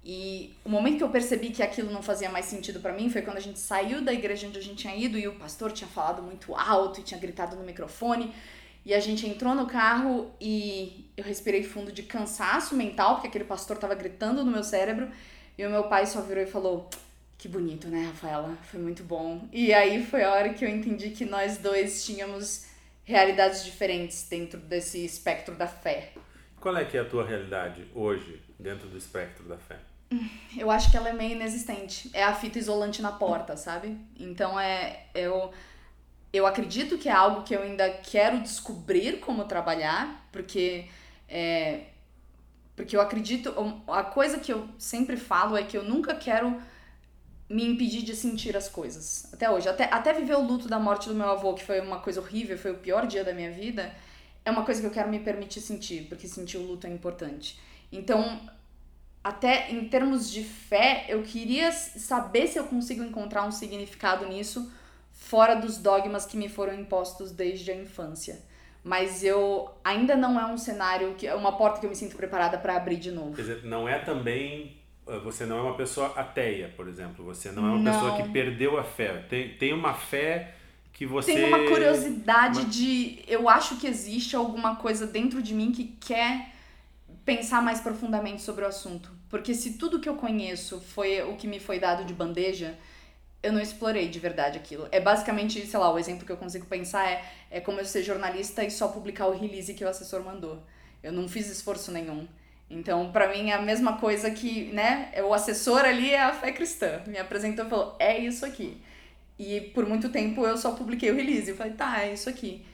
[0.05, 3.23] E o momento que eu percebi que aquilo não fazia mais sentido para mim foi
[3.23, 5.87] quando a gente saiu da igreja onde a gente tinha ido e o pastor tinha
[5.87, 8.33] falado muito alto e tinha gritado no microfone.
[8.85, 13.45] E a gente entrou no carro e eu respirei fundo de cansaço mental, porque aquele
[13.45, 15.09] pastor tava gritando no meu cérebro.
[15.57, 16.91] E o meu pai só virou e falou:
[17.39, 18.57] Que bonito, né, Rafaela?
[18.63, 19.47] Foi muito bom.
[19.53, 22.72] E aí foi a hora que eu entendi que nós dois tínhamos
[23.05, 26.13] realidades diferentes dentro desse espectro da fé.
[26.61, 29.79] Qual é que é a tua realidade hoje dentro do espectro da fé?
[30.57, 32.11] Eu acho que ela é meio inexistente.
[32.13, 33.97] É a fita isolante na porta, sabe?
[34.19, 35.53] Então é eu
[36.33, 40.87] eu acredito que é algo que eu ainda quero descobrir como trabalhar, porque
[41.29, 41.87] é,
[42.75, 43.55] porque eu acredito
[43.87, 46.61] a coisa que eu sempre falo é que eu nunca quero
[47.53, 49.29] me impedir de sentir as coisas.
[49.33, 49.69] Até hoje.
[49.69, 52.57] Até, até viver o luto da morte do meu avô, que foi uma coisa horrível,
[52.57, 53.95] foi o pior dia da minha vida,
[54.43, 57.61] é uma coisa que eu quero me permitir sentir, porque sentir o luto é importante.
[57.93, 58.41] Então,
[59.23, 64.73] até em termos de fé, eu queria saber se eu consigo encontrar um significado nisso
[65.13, 68.41] fora dos dogmas que me foram impostos desde a infância.
[68.83, 72.17] Mas eu ainda não é um cenário que é uma porta que eu me sinto
[72.17, 73.35] preparada para abrir de novo.
[73.35, 77.25] Quer dizer, não é também você não é uma pessoa ateia, por exemplo.
[77.25, 77.93] Você não é uma não.
[77.93, 79.25] pessoa que perdeu a fé.
[79.29, 80.55] Tem, tem uma fé
[80.93, 81.35] que você.
[81.35, 82.69] Tem uma curiosidade uma...
[82.69, 83.23] de.
[83.27, 86.53] Eu acho que existe alguma coisa dentro de mim que quer
[87.25, 89.11] pensar mais profundamente sobre o assunto.
[89.29, 92.77] Porque se tudo que eu conheço foi o que me foi dado de bandeja,
[93.43, 94.87] eu não explorei de verdade aquilo.
[94.93, 98.03] É basicamente, sei lá, o exemplo que eu consigo pensar é, é como eu ser
[98.03, 100.63] jornalista e só publicar o release que o assessor mandou.
[101.03, 102.29] Eu não fiz esforço nenhum.
[102.73, 106.51] Então, para mim é a mesma coisa que, né, o assessor ali é a fé
[106.53, 107.03] cristã.
[107.07, 108.81] Me apresentou e falou: "É isso aqui".
[109.39, 111.51] E por muito tempo eu só publiquei o release.
[111.51, 112.65] Eu falei: "Tá, é isso aqui".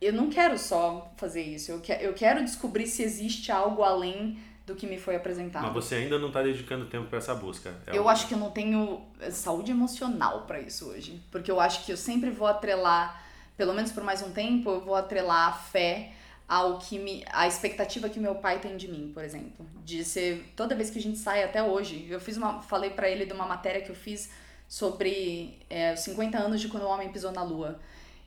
[0.00, 1.72] Eu não quero só fazer isso.
[1.72, 5.64] Eu, que, eu quero descobrir se existe algo além do que me foi apresentado.
[5.64, 7.74] Mas você ainda não está dedicando tempo para essa busca.
[7.86, 11.58] É eu acho que eu não tenho eh, saúde emocional para isso hoje, porque eu
[11.58, 13.22] acho que eu sempre vou atrelar,
[13.56, 16.12] pelo menos por mais um tempo, eu vou atrelar a fé
[16.48, 20.50] ao que me a expectativa que meu pai tem de mim, por exemplo, de ser
[20.56, 23.34] toda vez que a gente sai até hoje, eu fiz uma falei para ele de
[23.34, 24.30] uma matéria que eu fiz
[24.66, 27.78] sobre é, os 50 anos de quando o homem pisou na lua.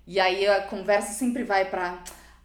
[0.05, 2.03] E aí a conversa sempre vai para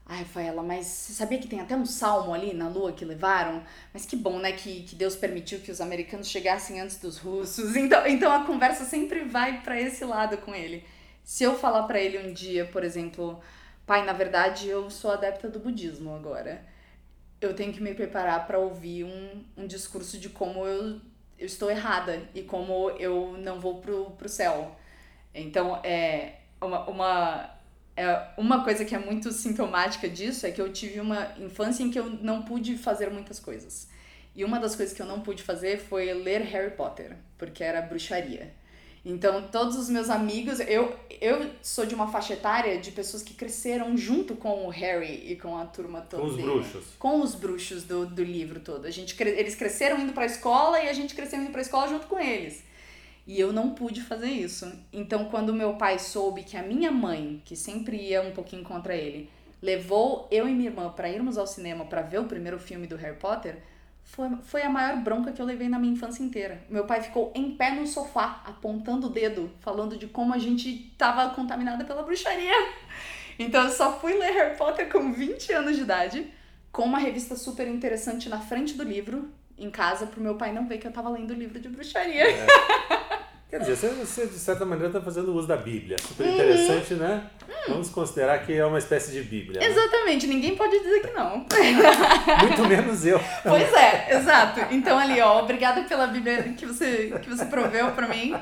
[0.09, 3.65] Ai, Rafaela, mas você sabia que tem até um salmo ali na lua que levaram?
[3.93, 7.75] Mas que bom, né, que, que Deus permitiu que os americanos chegassem antes dos russos.
[7.77, 10.85] Então, então a conversa sempre vai para esse lado com ele.
[11.25, 13.41] Se eu falar para ele um dia, por exemplo,
[13.87, 16.63] pai, na verdade eu sou adepta do budismo agora.
[17.41, 21.01] Eu tenho que me preparar para ouvir um, um discurso de como eu,
[21.39, 24.77] eu estou errada e como eu não vou pro, pro céu.
[25.35, 27.51] Então, é uma, uma,
[27.97, 31.91] é uma coisa que é muito sintomática disso é que eu tive uma infância em
[31.91, 33.89] que eu não pude fazer muitas coisas.
[34.35, 37.81] E uma das coisas que eu não pude fazer foi ler Harry Potter, porque era
[37.81, 38.53] bruxaria.
[39.09, 43.35] Então, todos os meus amigos, eu, eu sou de uma faixa etária de pessoas que
[43.35, 46.25] cresceram junto com o Harry e com a turma toda.
[46.25, 46.51] Com os dele.
[46.51, 46.85] bruxos.
[46.99, 48.85] Com os bruxos do, do livro todo.
[48.85, 52.09] A gente, eles cresceram indo pra escola e a gente cresceu indo pra escola junto
[52.09, 52.65] com eles.
[53.25, 54.69] E eu não pude fazer isso.
[54.93, 58.97] Então, quando meu pai soube que a minha mãe, que sempre ia um pouquinho contra
[58.97, 59.31] ele,
[59.63, 62.97] levou eu e minha irmã para irmos ao cinema para ver o primeiro filme do
[62.97, 63.63] Harry Potter,
[64.07, 66.65] foi, foi a maior bronca que eu levei na minha infância inteira.
[66.71, 70.95] Meu pai ficou em pé no sofá, apontando o dedo, falando de como a gente
[70.97, 72.55] tava contaminada pela bruxaria.
[73.39, 76.33] Então eu só fui ler Harry Potter com 20 anos de idade,
[76.73, 80.67] com uma revista super interessante na frente do livro, em casa, pro meu pai não
[80.67, 82.31] ver que eu tava lendo o livro de bruxaria.
[82.31, 82.47] É.
[83.49, 85.97] Quer dizer, você, você, de certa maneira está fazendo uso da Bíblia.
[86.01, 87.01] Super interessante, uhum.
[87.01, 87.31] né?
[87.69, 89.61] Vamos considerar que é uma espécie de Bíblia.
[89.61, 89.67] Né?
[89.67, 91.47] Exatamente, ninguém pode dizer que não.
[92.43, 93.21] Muito menos eu.
[93.45, 94.61] Pois é, exato.
[94.73, 98.35] Então ali, ó, obrigada pela Bíblia que você, que você proveu para mim.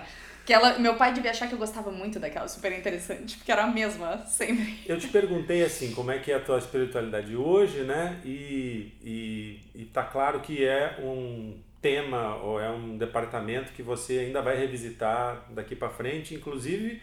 [0.47, 3.65] Que ela, meu pai devia achar que eu gostava muito daquela, super interessante, porque era
[3.65, 4.79] a mesma, sempre.
[4.87, 8.21] Eu te perguntei assim, como é que é a tua espiritualidade hoje, né?
[8.23, 11.55] E, e, e tá claro que é um
[11.85, 17.03] tema ou é um departamento que você ainda vai revisitar daqui para frente, inclusive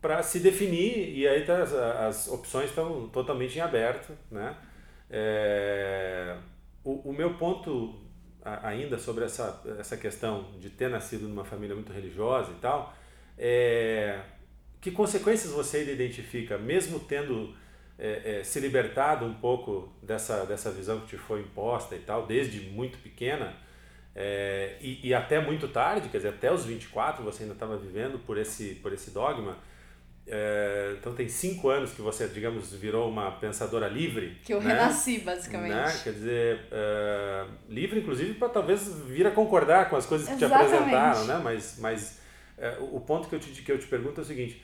[0.00, 4.56] para se definir e aí tá, as, as opções estão totalmente em aberto, né?
[5.10, 6.34] É,
[6.82, 8.00] o, o meu ponto
[8.42, 12.96] ainda sobre essa, essa questão de ter nascido numa família muito religiosa e tal,
[13.36, 14.18] é,
[14.80, 17.54] que consequências você identifica, mesmo tendo
[17.98, 22.26] é, é, se libertado um pouco dessa, dessa visão que te foi imposta e tal,
[22.26, 23.54] desde muito pequena,
[24.14, 28.18] é, e, e, até muito tarde, quer dizer, até os 24 você ainda estava vivendo
[28.18, 29.56] por esse, por esse dogma.
[30.26, 34.38] É, então tem cinco anos que você, digamos, virou uma pensadora livre.
[34.44, 34.74] Que eu né?
[34.74, 35.74] renasci, basicamente.
[35.74, 36.00] Né?
[36.02, 40.68] Quer dizer, é, livre inclusive para talvez vir a concordar com as coisas que Exatamente.
[40.68, 41.40] te apresentaram, né?
[41.42, 42.20] Mas, mas
[42.58, 44.62] é, o ponto que eu, te, que eu te pergunto é o seguinte,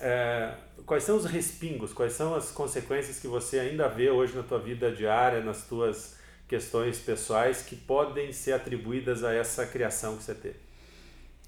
[0.00, 0.54] é,
[0.86, 4.58] quais são os respingos, quais são as consequências que você ainda vê hoje na tua
[4.58, 6.19] vida diária, nas tuas
[6.50, 10.58] questões pessoais que podem ser atribuídas a essa criação que você teve?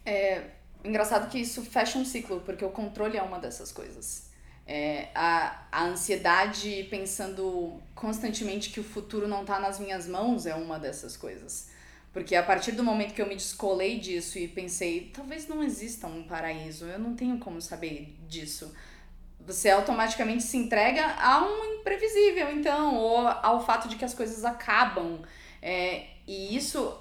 [0.07, 0.45] É
[0.85, 4.31] engraçado que isso fecha um ciclo, porque o controle é uma dessas coisas.
[4.65, 10.55] É, a, a ansiedade pensando constantemente que o futuro não está nas minhas mãos é
[10.55, 11.69] uma dessas coisas.
[12.13, 16.07] Porque a partir do momento que eu me descolei disso e pensei, talvez não exista
[16.07, 18.73] um paraíso, eu não tenho como saber disso
[19.47, 24.45] você automaticamente se entrega a um imprevisível, então, ou ao fato de que as coisas
[24.45, 25.21] acabam.
[25.61, 26.97] É, e isso,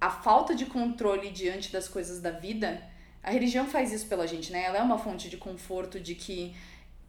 [0.00, 2.82] a falta de controle diante das coisas da vida,
[3.22, 4.64] a religião faz isso pela gente, né?
[4.64, 6.54] Ela é uma fonte de conforto de que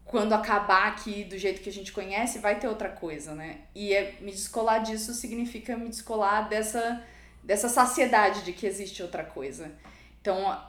[0.06, 3.62] quando acabar aqui do jeito que a gente conhece, vai ter outra coisa, né?
[3.76, 7.04] E é, me descolar disso significa me descolar dessa,
[7.44, 9.72] dessa saciedade de que existe outra coisa.
[10.20, 10.60] Então,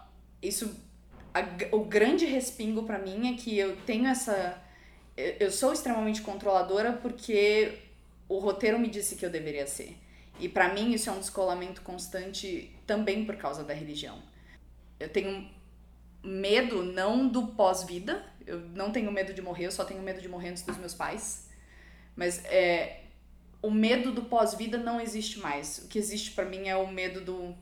[0.42, 0.74] isso
[1.34, 4.60] a, o grande respingo para mim é que eu tenho essa.
[5.16, 7.78] Eu sou extremamente controladora porque
[8.28, 9.96] o roteiro me disse que eu deveria ser.
[10.38, 14.18] E para mim isso é um descolamento constante também por causa da religião.
[14.98, 15.50] Eu tenho
[16.22, 20.28] medo não do pós-vida, eu não tenho medo de morrer, eu só tenho medo de
[20.28, 21.48] morrer antes dos meus pais.
[22.16, 23.00] Mas é,
[23.62, 25.78] o medo do pós-vida não existe mais.
[25.78, 27.54] O que existe para mim é o medo do,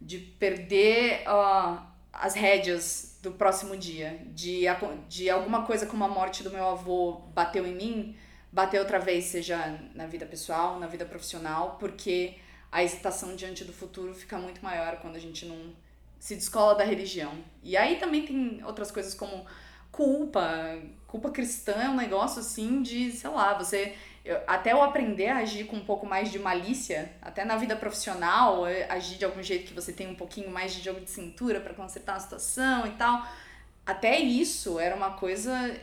[0.00, 4.64] de perder uh, as rédeas do próximo dia, de,
[5.08, 8.16] de alguma coisa como a morte do meu avô bateu em mim,
[8.50, 12.34] bater outra vez, seja na vida pessoal, na vida profissional, porque
[12.70, 15.72] a hesitação diante do futuro fica muito maior quando a gente não
[16.18, 17.32] se descola da religião.
[17.62, 19.46] E aí também tem outras coisas como
[19.92, 23.94] culpa, culpa cristã é um negócio assim de, sei lá, você
[24.24, 27.74] eu, até eu aprender a agir com um pouco mais de malícia, até na vida
[27.74, 31.60] profissional, agir de algum jeito que você tem um pouquinho mais de jogo de cintura
[31.60, 33.26] para consertar a situação e tal.
[33.84, 35.76] Até isso era uma coisa.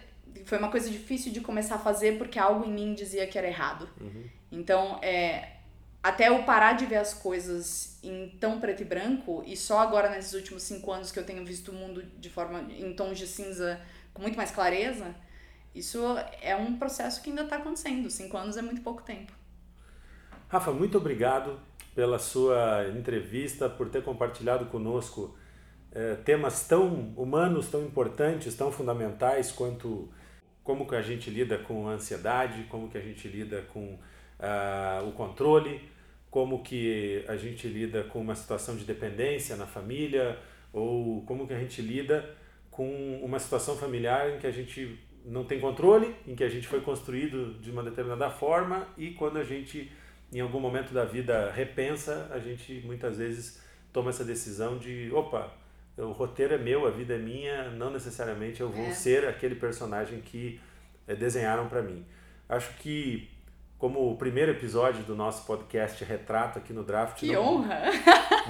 [0.46, 3.48] Foi uma coisa difícil de começar a fazer porque algo em mim dizia que era
[3.48, 3.90] errado.
[4.00, 4.24] Uhum.
[4.52, 5.56] Então, é,
[6.02, 10.10] até eu parar de ver as coisas em tão preto e branco, e só agora
[10.10, 13.28] nesses últimos cinco anos que eu tenho visto o mundo de forma em tons de
[13.28, 13.82] cinza
[14.14, 15.14] com muito mais clareza
[15.74, 16.00] isso
[16.42, 18.10] é um processo que ainda está acontecendo.
[18.10, 19.32] Cinco anos é muito pouco tempo.
[20.48, 21.60] Rafa, muito obrigado
[21.94, 25.38] pela sua entrevista, por ter compartilhado conosco
[25.92, 30.10] é, temas tão humanos, tão importantes, tão fundamentais quanto
[30.64, 33.98] como que a gente lida com a ansiedade, como que a gente lida com
[34.40, 35.82] uh, o controle,
[36.30, 40.38] como que a gente lida com uma situação de dependência na família,
[40.72, 42.36] ou como que a gente lida
[42.70, 45.00] com uma situação familiar em que a gente
[45.30, 49.38] não tem controle, em que a gente foi construído de uma determinada forma e quando
[49.38, 49.92] a gente
[50.32, 53.60] em algum momento da vida repensa, a gente muitas vezes
[53.92, 55.52] toma essa decisão de, opa,
[55.98, 58.92] o roteiro é meu, a vida é minha, não necessariamente eu vou é.
[58.92, 60.60] ser aquele personagem que
[61.08, 62.06] é, desenharam para mim.
[62.48, 63.30] Acho que
[63.78, 67.20] como o primeiro episódio do nosso podcast Retrato aqui no Draft.
[67.20, 67.84] Que não, honra!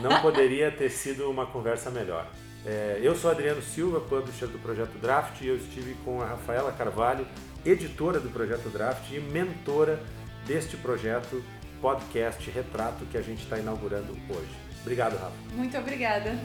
[0.02, 2.28] Não poderia ter sido uma conversa melhor.
[2.66, 6.72] É, eu sou Adriano Silva, publisher do Projeto Draft, e eu estive com a Rafaela
[6.72, 7.26] Carvalho,
[7.66, 10.01] editora do Projeto Draft e mentora
[10.45, 11.43] deste projeto
[11.82, 14.49] podcast Retrato que a gente está inaugurando hoje.
[14.82, 15.34] Obrigado, Rafa.
[15.53, 16.38] Muito obrigada.